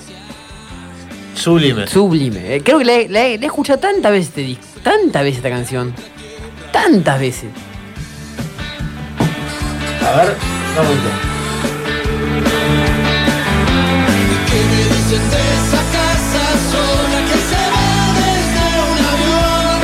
Sublime. 1.35 1.87
Sublime. 1.87 2.55
Eh, 2.55 2.61
creo 2.63 2.79
que 2.79 2.85
la 2.85 2.93
he, 2.93 3.09
la 3.09 3.25
he- 3.25 3.37
la 3.37 3.43
he 3.45 3.47
escuchado 3.47 3.79
tantas 3.79 4.11
veces 4.11 4.27
este 4.29 4.41
disco. 4.41 4.65
Tantas 4.83 5.23
veces 5.23 5.37
esta 5.37 5.49
canción. 5.49 5.93
Tantas 6.71 7.19
veces. 7.19 7.49
A 10.05 10.15
ver, 10.17 10.35
vamos 10.75 10.91
¿Qué 10.93 11.38
me 15.11 15.15
dicen 15.15 15.29
de 15.29 15.37
esa 15.37 15.81
casa 15.95 16.45
sola 16.71 17.19
que 17.25 17.37
se 17.49 17.61
ve 17.73 17.89
desde 18.19 18.65
un 18.89 18.97
avión? 19.11 19.79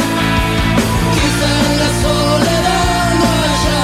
Quizá 1.13 1.49
en 1.65 1.73
la 1.79 1.89
soledad 2.01 3.07
no 3.19 3.27
haya 3.43 3.81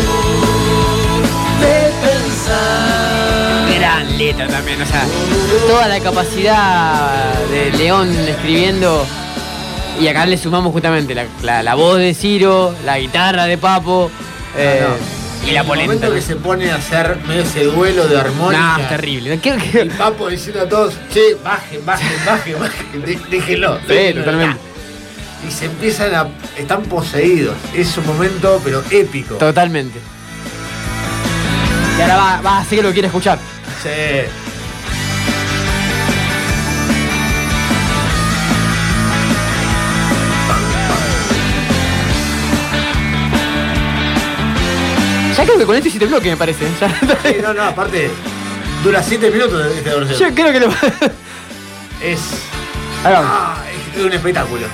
dolor 0.00 1.22
de 1.60 1.76
pensar. 2.06 3.78
Gran 3.78 4.04
letra 4.18 4.46
también, 4.48 4.78
o 4.82 4.86
sea, 4.86 5.04
toda 5.68 5.86
la 5.88 6.00
capacidad 6.00 7.34
de 7.50 7.70
León 7.72 8.08
escribiendo. 8.28 9.06
Y 10.00 10.08
acá 10.08 10.24
le 10.24 10.38
sumamos 10.38 10.72
justamente 10.72 11.14
la, 11.14 11.26
la- 11.42 11.62
la 11.62 11.74
voz 11.74 11.98
de 11.98 12.14
Ciro, 12.14 12.74
la 12.86 12.98
guitarra 12.98 13.44
de 13.44 13.58
Papo 13.58 14.10
eh, 14.56 14.86
y 15.46 15.52
la 15.52 15.60
El 15.60 15.66
polenta. 15.66 15.94
momento 15.94 16.14
que 16.14 16.22
se 16.22 16.36
pone 16.36 16.70
a 16.70 16.76
hacer 16.76 17.16
medio 17.26 17.42
ese 17.42 17.64
duelo 17.64 18.06
de 18.06 18.18
armónica. 18.18 18.76
No, 18.76 18.82
es 18.82 18.88
terrible. 18.88 19.38
Quiero 19.38 19.58
que- 19.58 19.84
Y 19.84 19.88
Papo 19.90 20.28
diciendo 20.28 20.62
a 20.62 20.68
todos, 20.68 20.94
che, 21.12 21.34
bajen, 21.42 21.84
bajen, 21.84 22.08
bajen, 22.26 22.58
bajen, 22.60 23.02
dé- 23.04 23.18
déjenlo. 23.30 23.78
Sí, 23.78 23.84
déjenlo 23.88 24.24
totalmente. 24.24 24.58
ya". 24.60 25.48
Y 25.48 25.50
se 25.50 25.64
empiezan 25.66 26.14
a. 26.14 26.28
están 26.58 26.82
poseídos. 26.82 27.56
Es 27.74 27.96
un 27.96 28.06
momento, 28.06 28.60
pero 28.62 28.82
épico. 28.90 29.36
Totalmente. 29.36 29.98
Y 31.98 32.02
ahora 32.02 32.16
va, 32.16 32.40
va 32.42 32.50
a 32.58 32.60
hacer 32.60 32.78
que 32.78 32.82
lo 32.84 32.92
quiere 32.92 33.06
escuchar. 33.08 33.38
Sí. 33.82 33.88
Ya 45.40 45.46
creo 45.46 45.58
que 45.58 45.64
con 45.64 45.74
esto 45.74 45.88
hiciste 45.88 46.04
bloque, 46.06 46.28
me 46.30 46.36
parece. 46.36 46.66
Ya- 46.80 46.88
Sí, 47.22 47.36
no, 47.42 47.54
no, 47.54 47.62
aparte, 47.62 48.10
dura 48.84 49.02
7 49.02 49.30
minutos 49.30 49.74
esta 49.74 49.94
versión. 49.94 50.18
yo 50.18 50.34
creo 50.34 50.52
que 50.52 50.60
lo. 50.60 50.66
Es. 52.02 52.20
Ahí 53.04 53.12
vamos. 53.14 53.30
Ah, 53.32 53.62
es 53.96 54.02
un 54.04 54.12
espectáculo. 54.12 54.66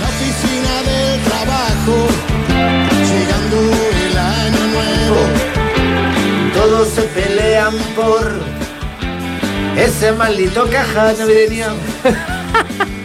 La 0.00 0.06
oficina 0.08 0.82
del 0.90 1.20
trabajo, 1.24 2.08
llegando 3.06 3.58
el 4.06 4.18
año 4.18 4.66
nuevo. 4.72 5.20
Todos 6.54 6.88
se 6.88 7.02
pelean 7.02 7.74
por 7.94 8.32
ese 9.76 10.12
maldito 10.12 10.66
caja 10.70 11.12
navideña. 11.18 11.68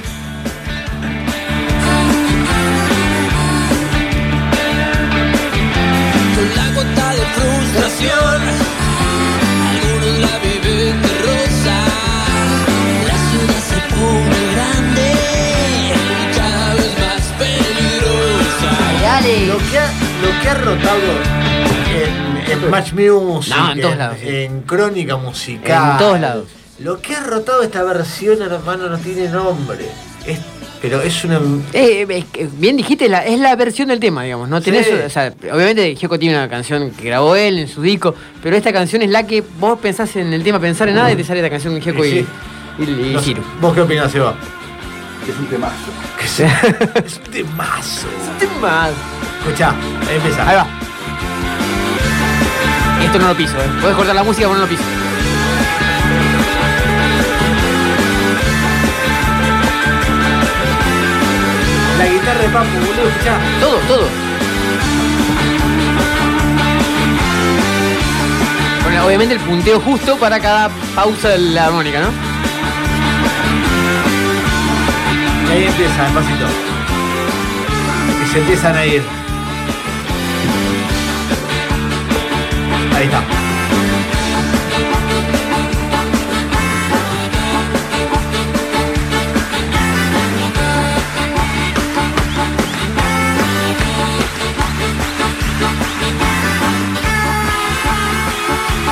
lo 20.21 20.41
que 20.41 20.49
ha 20.49 20.53
rotado 20.55 20.99
en, 21.93 22.51
en 22.51 22.69
Match 22.69 22.93
Music, 22.93 23.53
No, 23.55 23.71
en 23.71 23.81
todos 23.81 23.97
lados, 23.97 24.17
sí. 24.21 24.27
en 24.29 24.61
Crónica 24.61 25.17
Musical. 25.17 25.91
En 25.93 25.97
todos 25.97 26.19
lados. 26.19 26.45
Lo 26.79 27.01
que 27.01 27.15
ha 27.15 27.23
rotado 27.23 27.61
esta 27.63 27.83
versión, 27.83 28.41
hermano, 28.41 28.89
no 28.89 28.97
tiene 28.97 29.27
nombre. 29.29 29.85
Es- 30.25 30.39
pero 30.81 31.01
es 31.01 31.25
una. 31.25 31.41
Eh, 31.73 32.05
es 32.07 32.25
que 32.25 32.47
bien 32.53 32.77
dijiste, 32.77 33.09
la- 33.09 33.25
es 33.25 33.37
la 33.37 33.53
versión 33.57 33.89
del 33.89 33.99
tema, 33.99 34.23
digamos. 34.23 34.47
No 34.47 34.61
tenés, 34.61 34.85
Sí. 34.87 34.93
o 34.93 35.09
sea, 35.09 35.33
obviamente 35.53 35.93
Gioco 35.97 36.17
tiene 36.17 36.35
una 36.37 36.47
canción 36.47 36.91
que 36.91 37.03
grabó 37.03 37.35
él 37.35 37.59
en 37.59 37.67
su 37.67 37.81
disco, 37.81 38.15
pero 38.41 38.55
esta 38.55 38.71
canción 38.71 39.01
es 39.01 39.09
la 39.09 39.27
que 39.27 39.43
vos 39.59 39.77
pensás 39.79 40.15
en 40.15 40.31
el 40.31 40.41
tema, 40.41 40.57
pensar 40.57 40.87
en 40.87 40.95
nada 40.95 41.11
y 41.11 41.17
te 41.17 41.25
sale 41.25 41.39
esta 41.41 41.49
canción 41.49 41.75
de 41.75 41.81
Gioco 41.81 42.05
Y 42.05 42.07
y, 42.07 42.11
sí. 42.11 42.27
y, 42.79 42.83
y 42.83 43.13
no 43.13 43.19
sé, 43.19 43.25
Ciro. 43.25 43.43
¿Vos 43.59 43.73
qué 43.73 43.81
opinás, 43.81 44.09
Seba? 44.11 44.35
Es 45.27 45.37
un 45.37 45.45
temazo. 45.47 45.91
Es 47.03 47.17
un 47.17 47.23
temazo. 47.31 48.07
Tema. 48.39 48.89
Escuchá, 49.39 49.73
ahí 50.07 50.15
empieza. 50.15 50.47
Ahí 50.49 50.55
va. 50.55 50.67
Esto 53.03 53.19
no 53.19 53.27
lo 53.29 53.35
piso, 53.35 53.57
¿eh? 53.57 53.69
Podés 53.81 53.95
cortar 53.95 54.15
la 54.15 54.23
música, 54.23 54.47
pero 54.47 54.55
no 54.59 54.65
lo 54.65 54.69
piso. 54.69 54.83
La 61.97 62.05
guitarra 62.07 62.41
de 62.41 62.49
Papu, 62.49 62.69
boludo, 62.79 63.09
escuchá. 63.09 63.37
Todo, 63.59 63.77
todo. 63.87 64.07
Con 68.83 68.93
la- 68.93 69.05
obviamente 69.05 69.33
el 69.35 69.39
punteo 69.41 69.79
justo 69.81 70.17
para 70.17 70.39
cada 70.39 70.69
pausa 70.95 71.29
de 71.29 71.39
la 71.39 71.65
armónica, 71.65 71.99
¿no? 72.01 72.07
Y 75.47 75.51
ahí 75.51 75.63
empieza, 75.65 76.03
despacito. 76.03 76.45
Y 78.23 78.31
se 78.31 78.39
empiezan 78.39 78.75
a 78.77 78.85
ir. 78.85 79.18
Ahí 82.99 83.05
está. 83.05 83.23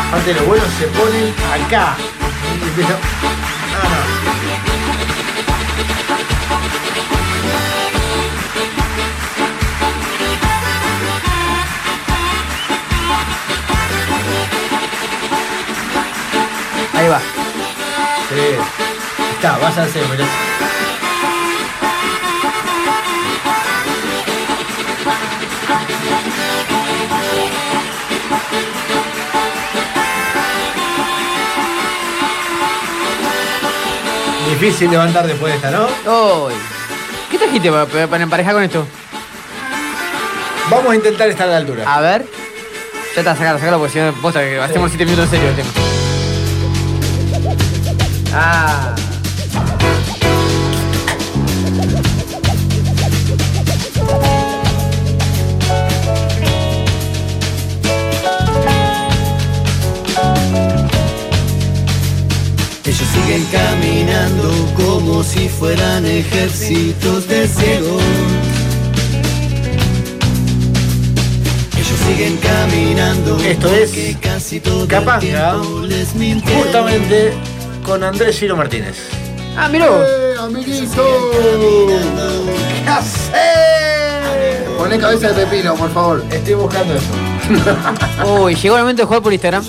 Aparte 0.08 0.34
lo 0.36 0.44
bueno 0.46 0.64
se 0.80 0.88
ponen 0.88 1.34
acá. 1.66 1.98
Está, 19.38 19.56
vas 19.60 19.78
a 19.78 19.84
hacer, 19.84 20.04
mirá. 20.10 20.26
Difícil 34.50 34.90
levantar 34.90 35.28
después 35.28 35.52
de 35.52 35.58
esta, 35.58 35.70
¿no? 35.70 35.86
Uy. 35.86 36.54
¿Qué 37.30 37.38
trajiste 37.38 37.72
para 38.08 38.24
emparejar 38.24 38.56
con 38.56 38.64
esto? 38.64 38.88
Vamos 40.72 40.94
a 40.94 40.96
intentar 40.96 41.30
estar 41.30 41.48
a 41.48 41.52
la 41.52 41.58
altura. 41.58 41.84
A 41.86 42.02
ver. 42.02 42.26
Ya 43.14 43.22
está, 43.22 43.36
sacalo, 43.36 43.60
sacalo, 43.60 43.78
porque 43.78 43.94
si 43.94 44.00
no, 44.00 44.12
posta 44.14 44.40
que 44.40 44.60
hacemos 44.60 44.90
7 44.90 45.06
minutos 45.06 45.26
en 45.26 45.30
serio 45.30 45.50
el 45.50 45.56
tema. 45.56 45.70
Ah. 48.34 48.96
Ellos 63.00 63.10
siguen 63.14 63.46
caminando 63.52 64.50
como 64.76 65.24
si 65.24 65.48
fueran 65.48 66.04
ejércitos 66.04 67.28
de 67.28 67.48
ciegos. 67.48 68.02
Ellos 71.76 72.00
siguen 72.08 72.38
caminando. 72.38 73.38
Esto 73.38 73.72
es 73.72 74.18
casi 74.20 74.60
todo 74.60 74.88
Capanga, 74.88 75.60
justamente 75.60 77.34
con 77.86 78.04
Andrés 78.04 78.40
Ciro 78.40 78.58
Martínez. 78.58 78.98
Ah, 79.56 79.70
miró. 79.70 80.04
¡Eh, 80.04 80.34
amiguito! 80.40 81.32
¿Qué 82.84 82.90
haces? 82.90 83.32
Poné 84.76 84.98
cabeza 84.98 85.34
de 85.34 85.46
pepino, 85.46 85.76
por 85.76 85.94
favor. 85.94 86.26
Estoy 86.32 86.56
buscando 86.56 86.96
eso. 86.96 87.06
Uy, 88.42 88.56
llegó 88.56 88.76
el 88.78 88.82
momento 88.82 89.04
de 89.04 89.06
jugar 89.06 89.22
por 89.22 89.34
Instagram. 89.34 89.64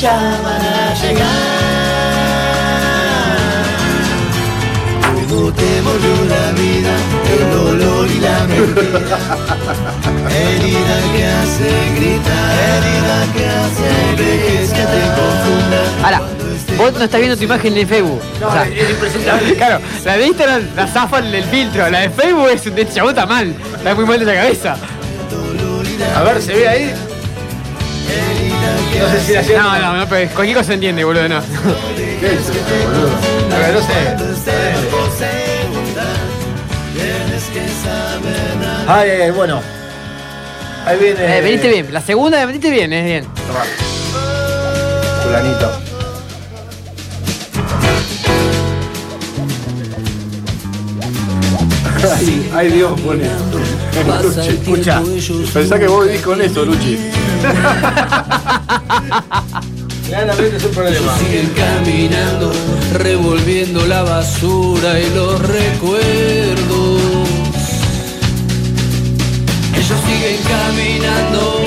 Ya 0.00 0.12
van 0.44 0.62
a 0.62 0.94
llegar. 0.94 1.78
te 5.56 5.82
mordió 5.82 6.24
la 6.28 6.52
vida, 6.52 6.94
el 7.32 7.50
dolor 7.50 8.08
y 8.08 8.20
la 8.20 8.44
mentira. 8.44 9.18
Herida 10.30 10.96
que 11.12 11.24
hace 11.26 11.70
gritar, 11.96 12.54
herida 12.68 13.32
que 13.34 13.46
hace 13.46 14.22
dejes 14.22 14.70
que 14.70 14.82
te 14.82 15.00
confunda. 15.16 15.80
Ahora, 16.04 16.22
vos 16.76 16.92
no 16.92 17.04
estás 17.04 17.20
viendo 17.20 17.36
tu 17.36 17.44
imagen 17.44 17.76
en 17.76 17.88
Facebook. 17.88 18.20
No, 18.40 18.48
O 18.48 18.52
sea, 18.52 18.68
es 18.68 18.90
impresentable. 18.90 19.54
Claro, 19.56 19.80
la 20.04 20.16
de 20.16 20.26
Instagram 20.26 20.62
la 20.76 20.86
zafan 20.86 21.32
del 21.32 21.44
filtro, 21.44 21.90
la 21.90 22.00
de 22.00 22.10
Facebook 22.10 22.48
es 22.52 22.74
de 22.74 22.88
chabón 22.88 23.10
está 23.10 23.26
mal, 23.26 23.54
está 23.76 23.94
muy 23.94 24.06
mal 24.06 24.18
de 24.20 24.26
la 24.26 24.34
cabeza. 24.34 24.76
A 26.14 26.22
ver, 26.22 26.40
¿se 26.40 26.54
ve 26.54 26.68
ahí? 26.68 27.07
No 28.98 29.10
sé 29.12 29.20
si 29.26 29.32
la 29.32 29.42
llevan. 29.42 29.64
No, 29.64 29.78
no, 29.78 29.96
no, 29.98 30.08
pero 30.08 30.30
cualquier 30.34 30.56
cosa 30.56 30.68
se 30.68 30.74
entiende, 30.74 31.04
boludo, 31.04 31.28
no. 31.28 31.40
¿Qué 31.96 32.26
es 32.26 32.40
esto, 32.40 32.58
boludo? 32.84 33.10
A 33.54 33.58
ver, 33.58 33.74
no 33.74 33.80
sé. 33.80 34.28
Ay, 38.86 39.10
ay, 39.10 39.20
ay, 39.22 39.30
bueno. 39.30 39.60
Ahí 40.86 40.98
viene. 40.98 41.38
Eh, 41.38 41.40
veniste 41.42 41.68
bien, 41.68 41.92
la 41.92 42.00
segunda 42.00 42.44
veniste 42.46 42.70
bien, 42.70 42.92
es 42.92 43.04
bien. 43.04 43.26
Fulanito. 45.22 45.70
Ay, 52.16 52.50
ay 52.54 52.70
Dios, 52.70 53.00
pone. 53.00 53.28
Luchi, 54.22 54.48
escucha. 54.50 55.02
Pensá 55.52 55.78
que 55.78 55.88
vos 55.88 56.06
vivís 56.06 56.22
con 56.22 56.40
eso, 56.40 56.64
Luchi. 56.64 56.96
Claramente 60.08 60.56
es 60.56 60.64
un 60.64 60.72
problema. 60.72 61.18
Siguen 61.18 61.52
caminando, 61.54 62.52
revolviendo 62.94 63.86
la 63.86 64.02
basura 64.02 64.98
y 64.98 65.10
los 65.14 65.40
recuerdos. 65.40 67.02
Ellos 69.74 69.98
siguen 70.06 70.40
caminando. 70.48 71.66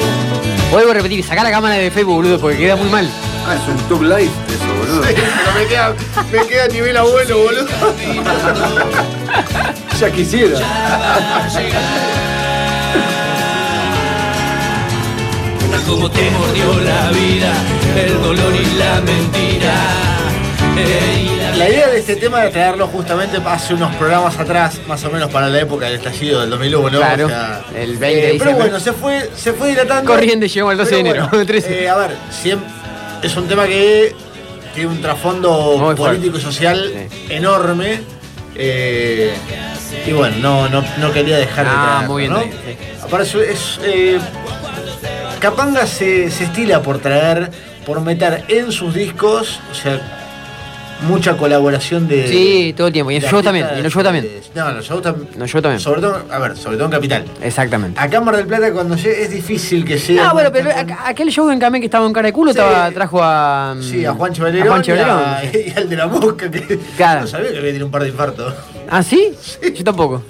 Vuelvo 0.71 0.91
a 0.91 0.93
repetir, 0.95 1.23
sacá 1.23 1.43
la 1.43 1.51
cámara 1.51 1.75
de 1.75 1.91
Facebook, 1.91 2.15
boludo, 2.15 2.39
porque 2.39 2.57
queda 2.57 2.75
muy 2.75 2.89
mal. 2.89 3.07
Ah, 3.47 3.55
es 3.55 3.67
un 3.67 3.77
tube 3.87 4.07
life 4.07 4.31
eso, 4.47 4.65
boludo. 4.79 5.01
Pero 5.01 5.21
me 5.55 5.65
queda, 5.67 5.93
me 6.31 6.47
queda 6.47 6.63
a 6.63 6.67
nivel 6.67 6.97
abuelo, 6.97 7.37
boludo. 7.43 7.67
Ya 9.99 10.11
quisiera. 10.11 10.57
Como 15.87 16.09
te 16.09 16.29
mordió 16.31 16.79
la 16.81 17.09
vida, 17.11 17.53
el 17.97 18.21
dolor 18.21 18.53
y 18.55 18.77
la 18.77 19.01
mentira. 19.01 19.73
La 21.57 21.69
idea 21.69 21.89
de 21.89 21.99
este 21.99 22.15
tema 22.15 22.41
era 22.41 22.49
traerlo 22.49 22.87
justamente 22.87 23.37
hace 23.45 23.73
unos 23.73 23.93
programas 23.95 24.37
atrás, 24.39 24.79
más 24.87 25.03
o 25.03 25.11
menos 25.11 25.29
para 25.29 25.47
la 25.49 25.59
época 25.59 25.85
del 25.85 25.95
estallido 25.95 26.41
del 26.41 26.49
2001, 26.49 26.97
Claro, 26.97 27.25
o 27.25 27.29
sea, 27.29 27.61
el 27.75 27.97
20 27.97 28.21
de 28.27 28.31
eh, 28.31 28.39
Pero 28.39 28.55
bueno, 28.55 28.79
se 28.79 28.93
fue, 28.93 29.29
se 29.35 29.53
fue 29.53 29.69
dilatando. 29.69 30.11
Corriendo 30.11 30.45
y 30.45 30.49
llegó 30.49 30.69
al 30.69 30.77
12 30.77 30.89
de 30.95 31.01
Pero 31.03 31.09
enero, 31.15 31.27
bueno, 31.31 31.45
13. 31.45 31.83
eh, 31.83 31.89
a 31.89 31.95
ver, 31.97 32.11
es 33.21 33.35
un 33.35 33.47
tema 33.47 33.67
que 33.67 34.15
tiene 34.73 34.89
un 34.89 35.01
trasfondo 35.01 35.75
Muy 35.77 35.95
fuerte. 35.95 36.01
político 36.17 36.37
y 36.37 36.41
social 36.41 36.91
enorme. 37.29 38.01
eh, 38.55 39.33
y 40.07 40.13
bueno, 40.13 40.37
no, 40.39 40.69
no, 40.69 40.83
no 40.97 41.11
quería 41.11 41.37
dejar 41.37 41.65
de 41.65 41.71
Ah, 41.75 41.83
traerlo, 41.97 42.13
muy 42.13 42.21
bien, 42.21 42.33
¿no? 42.33 42.41
sí. 42.41 42.49
Aparte, 43.03 43.51
es, 43.51 43.79
eh, 43.83 44.19
Capanga 45.41 45.87
se, 45.87 46.29
se 46.29 46.43
estila 46.45 46.81
por 46.83 46.99
traer, 46.99 47.49
por 47.85 47.99
meter 48.01 48.43
en 48.47 48.71
sus 48.71 48.93
discos, 48.93 49.59
o 49.71 49.73
sea, 49.75 49.99
mucha 51.07 51.35
colaboración 51.35 52.07
de. 52.07 52.27
Sí, 52.27 52.73
todo 52.77 52.87
el 52.87 52.93
tiempo. 52.93 53.09
Y 53.09 53.15
en 53.15 53.23
show 53.23 53.41
también, 53.41 53.65
y 53.75 53.79
en 53.79 53.89
show 53.89 54.03
también. 54.03 54.29
No, 54.53 54.69
en 54.69 54.75
los 54.75 54.85
shows 54.85 55.01
también. 55.01 55.29
No, 55.37 55.45
yo 55.47 55.59
también. 55.59 55.79
Sobre 55.79 55.99
todo, 56.01 56.21
a 56.29 56.37
ver, 56.37 56.55
sobre 56.55 56.75
todo 56.77 56.85
en 56.85 56.91
Capital. 56.91 57.25
Exactamente. 57.41 57.99
Acá 57.99 58.17
en 58.17 58.23
Mar 58.25 58.37
del 58.37 58.45
Plata 58.45 58.71
cuando 58.71 58.95
llegue 58.95 59.23
es 59.23 59.31
difícil 59.31 59.83
que 59.83 59.97
llegue. 59.97 60.19
Ah, 60.19 60.31
bueno, 60.31 60.51
pero 60.53 60.69
aqu- 60.69 60.97
aquel 61.05 61.31
show 61.31 61.49
en 61.49 61.57
Camén 61.59 61.81
que 61.81 61.85
estaba 61.87 62.05
en 62.05 62.13
cara 62.13 62.27
de 62.27 62.33
culo 62.33 62.53
Sí. 62.53 62.59
estaba, 62.59 62.91
trajo 62.91 63.19
a. 63.23 63.73
mm, 63.75 63.81
Sí, 63.81 64.05
a 64.05 64.13
Juancho 64.13 64.43
Valerón, 64.43 64.67
A 64.67 64.71
Juancho 64.71 64.93
y, 64.95 65.71
al 65.75 65.89
de 65.89 65.95
la 65.95 66.05
mosca 66.05 66.51
que 66.51 66.77
Claro. 66.97 67.21
no 67.21 67.27
sabía 67.27 67.49
que 67.51 67.57
había 67.57 67.69
tenido 67.69 67.87
un 67.87 67.91
par 67.91 68.03
de 68.03 68.09
infartos. 68.09 68.53
¿Ah, 68.87 69.01
sí? 69.01 69.33
Yo 69.73 69.83
tampoco. 69.83 70.21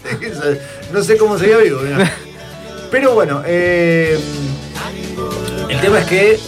no 0.93 1.03
sé 1.03 1.17
cómo 1.17 1.37
seguía 1.37 1.57
vivo. 1.57 1.79
Pero 2.91 3.13
bueno, 3.13 3.41
eh, 3.45 4.19
el 5.69 5.79
tema 5.79 5.99
es 5.99 6.05
que 6.05 6.39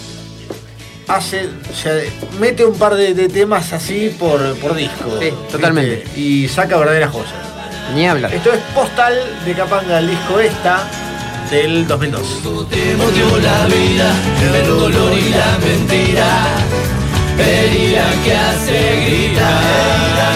hace, 1.08 1.48
o 1.70 1.74
sea, 1.74 1.92
mete 2.38 2.64
un 2.64 2.76
par 2.76 2.94
de, 2.94 3.14
de 3.14 3.28
temas 3.28 3.72
así 3.72 4.14
por, 4.18 4.54
por 4.56 4.74
disco. 4.74 5.18
Sí, 5.20 5.30
totalmente. 5.50 5.96
¿viste? 5.96 6.20
Y 6.20 6.48
saca 6.48 6.76
verdaderas 6.76 7.10
joyas. 7.10 7.32
Ni 7.94 8.06
hablar. 8.06 8.32
Esto 8.32 8.52
es 8.52 8.60
postal 8.74 9.14
de 9.44 9.54
Capanga, 9.54 9.98
el 9.98 10.08
disco 10.08 10.40
esta 10.40 10.88
del 11.50 11.86
2002. 11.86 12.68
te 12.70 12.94
la 12.96 13.66
vida, 13.66 14.12
el 14.54 14.66
dolor 14.66 15.12
y 15.12 15.28
la 15.28 15.58
mentira. 15.58 16.46
Herida 17.38 18.04
que 18.24 18.34
hace 18.34 18.96
gritar, 19.06 19.62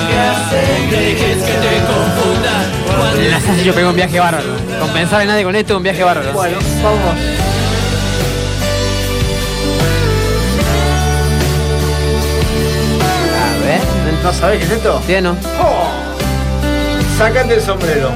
que 0.09 0.19
hace 0.19 0.89
que 0.91 1.35
te 1.35 1.85
confunda. 1.87 2.67
Cuando 2.87 3.23
La 3.23 3.41
Sassi 3.41 3.65
yo 3.65 3.75
pegó 3.75 3.91
un 3.91 3.97
viaje 3.97 4.19
bárbaro. 4.19 4.49
Compensar 4.81 5.23
a 5.23 5.25
nadie 5.25 5.45
con 5.45 5.55
esto, 5.55 5.77
un 5.77 5.83
viaje 5.83 6.03
bárbaro. 6.03 6.33
Bueno, 6.33 6.59
vamos. 6.83 7.58
¿No 14.29 14.35
sabés 14.35 14.59
qué 14.59 14.65
es 14.67 14.71
esto? 14.73 15.01
¿Sí 15.07 15.15
no? 15.23 15.35
¡Oh! 15.59 15.89
Sácate 17.17 17.55
el 17.55 17.63
sombrero. 17.63 18.13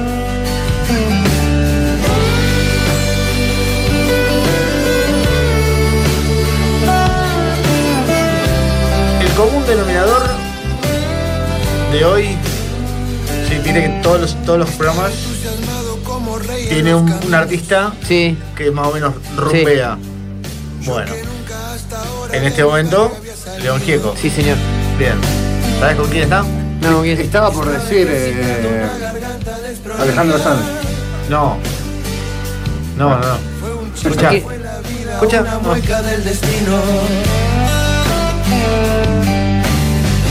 El 9.21 9.29
común 9.31 9.63
denominador 9.65 10.21
de 11.91 12.05
hoy, 12.05 12.37
sí, 13.49 13.59
tiene 13.63 13.81
que 13.81 13.89
todos 14.01 14.21
los, 14.21 14.35
todos 14.45 14.59
los 14.59 14.69
programas 14.71 15.11
tiene 16.69 16.93
un, 16.95 17.11
un 17.11 17.33
artista 17.33 17.93
Sí. 18.07 18.37
que 18.55 18.71
más 18.71 18.87
o 18.87 18.91
menos 18.93 19.13
rumbea. 19.35 19.97
Bueno, 20.85 21.11
en 22.31 22.43
este 22.43 22.63
momento, 22.63 23.11
León 23.61 23.81
Gieco. 23.81 24.15
Sí, 24.19 24.29
señor. 24.29 24.57
Bien. 24.97 25.42
¿Sabes 25.79 25.95
con 25.97 26.07
quién 26.09 26.23
está? 26.23 26.43
No, 26.81 27.01
¿quién 27.01 27.17
es? 27.19 27.25
Estaba 27.25 27.51
por 27.51 27.69
decir 27.69 28.07
eh, 28.09 28.85
Alejandro 29.99 30.37
Sanz. 30.39 30.61
No. 31.29 31.57
No, 32.97 33.09
no, 33.09 33.17
no. 33.19 33.37
Escucha. 33.95 34.31
Escucha. 34.33 35.41
una 35.41 35.53
No. 35.55 35.59
mueca 35.61 36.01
del 36.01 36.23
destino. 36.23 36.77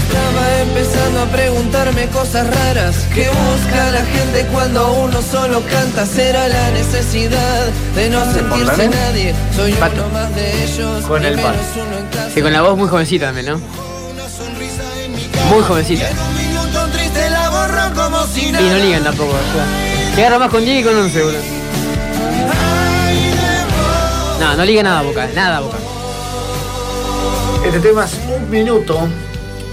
Estaba 0.06 0.60
empezando 0.62 1.20
a 1.22 1.26
preguntarme 1.26 2.06
cosas 2.08 2.46
raras 2.54 2.96
que 3.14 3.28
busca 3.28 3.90
la 3.90 4.04
gente 4.04 4.46
cuando 4.52 4.92
uno 4.92 5.20
solo 5.22 5.62
canta. 5.70 6.06
Será 6.06 6.48
la 6.48 6.70
necesidad 6.70 7.66
de 7.94 8.10
no 8.10 8.24
sentirse 8.32 8.88
nadie. 8.88 9.34
Soy 9.56 9.72
Pato. 9.72 10.04
uno 10.04 10.08
más 10.20 10.34
de 10.34 10.64
ellos. 10.64 11.04
Con 11.06 11.24
el 11.24 11.36
menos 11.36 11.52
pato. 11.52 11.86
uno 11.86 11.98
en 11.98 12.06
clase. 12.06 12.30
Sí, 12.34 12.42
con 12.42 12.52
la 12.52 12.62
voz 12.62 12.76
muy 12.78 12.88
jovencita 12.88 13.26
también, 13.26 13.46
¿no? 13.46 13.60
Muy 15.52 15.62
jovencita. 15.62 16.08
Y 18.36 18.52
nada. 18.52 18.64
no 18.70 18.84
ligan 18.84 19.04
tampoco. 19.04 19.32
o 19.32 19.52
sea, 19.52 20.14
Se 20.14 20.20
agarra 20.22 20.38
más 20.38 20.50
con 20.50 20.64
10 20.64 20.80
y 20.80 20.82
con 20.82 20.96
11, 20.96 21.22
boludo. 21.22 21.38
No, 24.40 24.56
no 24.56 24.64
liga 24.64 24.82
nada 24.82 25.02
Boca, 25.02 25.28
nada 25.34 25.60
Boca. 25.60 25.76
Este 27.66 27.80
tema 27.80 28.06
es 28.06 28.18
un 28.34 28.48
minuto. 28.48 29.06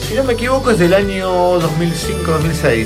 Si 0.05 0.15
no 0.15 0.25
me 0.25 0.33
equivoco, 0.33 0.71
es 0.71 0.79
del 0.79 0.93
año 0.93 1.59
2005-2006. 1.61 2.85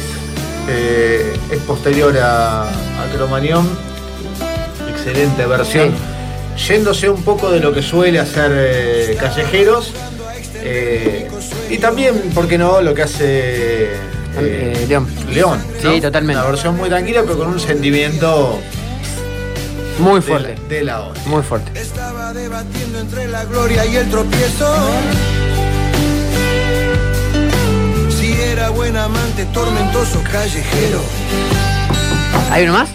Eh, 0.69 1.35
es 1.49 1.59
posterior 1.61 2.15
a, 2.19 2.63
a 2.63 3.07
Cromañón. 3.15 3.67
Excelente 4.87 5.47
versión. 5.47 5.95
Yéndose 6.67 7.09
un 7.09 7.23
poco 7.23 7.49
de 7.49 7.59
lo 7.59 7.73
que 7.73 7.81
suele 7.81 8.19
hacer 8.19 8.51
eh, 8.53 9.17
Callejeros. 9.19 9.91
Eh, 10.65 11.22
y 11.73 11.77
también, 11.79 12.15
¿por 12.33 12.47
qué 12.47 12.57
no? 12.57 12.81
Lo 12.81 12.93
que 12.93 13.01
hace 13.03 13.25
eh, 13.93 13.97
Eh, 14.37 14.85
León. 14.87 15.07
León. 15.31 15.59
Sí, 15.81 15.99
totalmente. 16.01 16.39
Una 16.41 16.49
versión 16.51 16.77
muy 16.77 16.89
tranquila, 16.89 17.21
pero 17.23 17.37
con 17.37 17.47
un 17.47 17.59
sentimiento 17.59 18.59
Muy 19.99 20.21
fuerte. 20.21 20.55
de 20.69 20.83
la 20.83 21.01
hora. 21.01 21.19
Muy 21.25 21.41
fuerte. 21.43 21.79
Estaba 21.79 22.33
debatiendo 22.33 22.99
entre 22.99 23.27
la 23.27 23.45
gloria 23.45 23.85
y 23.85 23.95
el 23.95 24.09
tropiezo. 24.09 24.73
Si 28.09 28.33
era 28.33 28.69
buen 28.69 28.95
amante, 28.97 29.45
tormentoso, 29.53 30.21
callejero. 30.31 30.99
¿Hay 32.51 32.63
uno 32.63 32.73
más? 32.73 32.89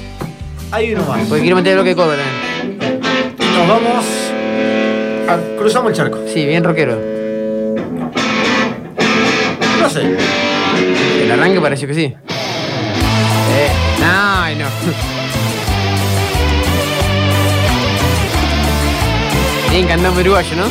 Hay 0.70 0.92
uno 0.94 1.04
más. 1.04 1.20
Porque 1.26 1.42
quiero 1.42 1.56
meter 1.56 1.82
de 1.82 1.94
cover 1.96 2.18
también. 2.18 2.98
Nos 3.56 3.68
vamos. 3.68 4.04
a- 5.28 5.58
cruzamos 5.58 5.90
el 5.90 5.96
charco. 5.96 6.18
Sí, 6.32 6.46
bien 6.46 6.64
rockero. 6.64 7.17
No 9.88 9.94
sé. 9.94 10.02
El 11.22 11.32
arranque 11.32 11.62
pareció 11.62 11.88
que 11.88 11.94
sí. 11.94 12.14
Ay, 14.04 14.54
no. 14.56 14.66
Bien 19.70 19.86
cantando 19.86 20.20
uruguayo, 20.20 20.56
¿no? 20.56 20.66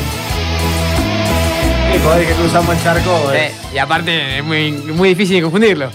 Y 1.96 2.00
joder 2.04 2.28
que 2.28 2.34
cruzamos 2.34 2.76
el 2.78 2.84
charco. 2.84 3.32
eh. 3.34 3.52
Sí, 3.60 3.68
y 3.74 3.78
aparte 3.80 4.38
es 4.38 4.44
muy, 4.44 4.72
muy 4.72 5.10
difícil 5.10 5.38
de 5.38 5.42
confundirlo. 5.42 5.90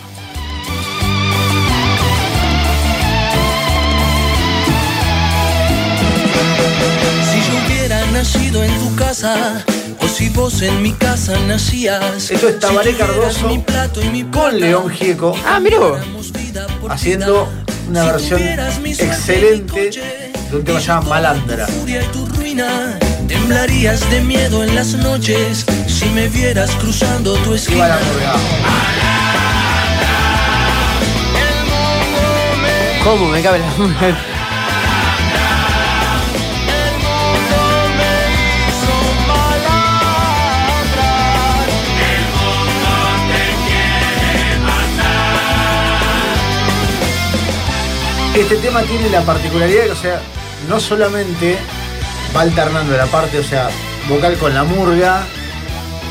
Si 7.30 7.38
yo 7.38 7.66
hubiera 7.66 8.04
nacido 8.06 8.64
en 8.64 8.78
tu 8.80 8.96
casa, 8.96 9.64
o 10.04 10.08
si 10.08 10.28
vos 10.30 10.60
en 10.62 10.82
mi 10.82 10.92
casa 10.92 11.38
nacías. 11.46 12.30
Esto 12.30 12.48
es 12.48 12.58
Tabaré 12.58 12.94
Cardoso 12.96 13.48
mi 13.48 13.58
plato 13.58 14.02
y 14.02 14.08
mi 14.08 14.24
con 14.24 14.58
León 14.58 14.90
Gieco 14.90 15.34
Ah, 15.46 15.60
mira 15.60 15.78
haciendo 16.88 17.48
una 17.88 18.04
versión 18.04 18.40
excelente 18.42 19.90
de 20.50 20.56
un 20.56 20.64
tema 20.64 20.80
llamado 20.80 21.08
Malandra. 21.10 21.66
furia 21.66 22.02
y 22.02 22.06
tu 22.08 22.26
ruina. 22.26 22.98
Temblarías 23.28 24.08
de 24.10 24.20
miedo 24.20 24.62
en 24.62 24.74
las 24.74 24.88
noches 24.94 25.64
si 25.86 26.06
me 26.10 26.28
vieras 26.28 26.70
cruzando 26.72 27.34
tu 27.34 27.40
Iba 27.40 27.48
la 27.52 27.56
esquina. 27.56 27.98
murga. 28.12 28.34
¿Cómo 33.04 33.28
me 33.28 33.42
cabe 33.42 33.58
la 33.58 34.31
Este 48.34 48.56
tema 48.56 48.82
tiene 48.82 49.10
la 49.10 49.20
particularidad 49.22 49.84
que, 49.84 49.90
o 49.90 49.96
sea, 49.96 50.20
no 50.68 50.80
solamente 50.80 51.56
va 52.34 52.42
alternando 52.42 52.96
la 52.96 53.06
parte, 53.06 53.38
o 53.38 53.42
sea, 53.44 53.68
vocal 54.08 54.36
con 54.38 54.54
la 54.54 54.64
murga 54.64 55.22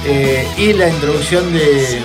eh, 0.06 0.48
y 0.58 0.74
la 0.74 0.88
introducción 0.90 1.52
de, 1.52 2.00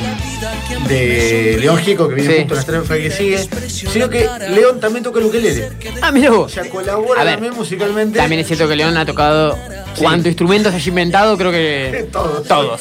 de 0.88 1.56
León 1.60 1.76
Gico, 1.78 2.08
que 2.08 2.14
viene 2.14 2.30
Sí. 2.34 2.38
justo 2.40 2.54
en 2.54 2.56
la 2.56 2.60
estrofa 2.60 2.94
que 2.96 3.10
sigue, 3.10 3.48
sino 3.68 4.08
que 4.08 4.26
León 4.50 4.80
también 4.80 5.02
toca 5.04 5.18
el 5.20 5.26
ukelele. 5.26 5.68
Ah, 6.00 6.10
mira 6.12 6.32
O 6.32 6.36
vos. 6.38 6.52
sea, 6.52 6.68
colabora 6.70 7.22
ver, 7.22 7.34
también 7.34 7.54
musicalmente. 7.54 8.18
También 8.18 8.40
es 8.40 8.46
cierto 8.46 8.66
que 8.68 8.76
León 8.76 8.96
ha 8.96 9.04
tocado 9.04 9.58
cuántos 9.98 10.28
instrumentos 10.28 10.72
haya 10.72 10.88
inventado, 10.88 11.36
creo 11.36 11.52
que 11.52 12.08
Todos. 12.12 12.46
todos. 12.48 12.80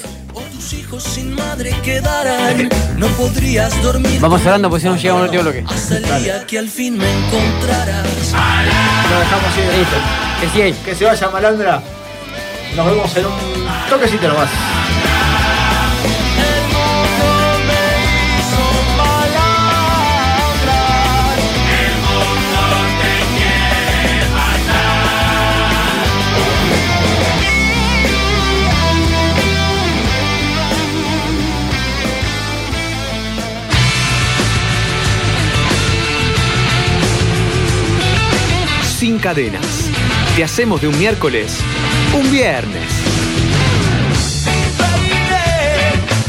Tus 0.66 0.74
hijos 0.74 1.04
sin 1.04 1.36
madre 1.36 1.76
quedarán. 1.84 2.70
No 2.98 3.06
podrías 3.10 3.80
dormir. 3.84 4.20
Vamos 4.20 4.42
hablando, 4.42 4.68
pues 4.68 4.82
si 4.82 4.90
no 4.90 4.96
llegamos 4.96 5.22
al 5.22 5.28
último 5.28 5.44
bloque. 5.44 5.64
Hasta 5.68 5.98
el 5.98 6.24
día 6.24 6.48
que 6.48 6.58
al 6.58 6.68
fin 6.68 6.98
me 6.98 7.06
encontrarás. 7.08 8.34
Lo 9.12 9.20
dejamos 9.20 9.56
de 9.58 9.78
Listo. 9.78 9.96
Que 10.42 10.50
sigue. 10.50 10.76
Que 10.84 10.96
se 10.96 11.06
vaya 11.06 11.30
Malandra. 11.30 11.84
Nos 12.76 12.86
vemos 12.88 13.16
en 13.16 13.26
un 13.28 13.34
toquecito 13.92 14.28
nomás. 14.28 14.50
Sin 39.16 39.22
cadenas. 39.22 39.90
Te 40.36 40.44
hacemos 40.44 40.82
de 40.82 40.90
un 40.90 41.00
miércoles 41.00 41.62
un 42.14 42.32
viernes. 42.32 43.05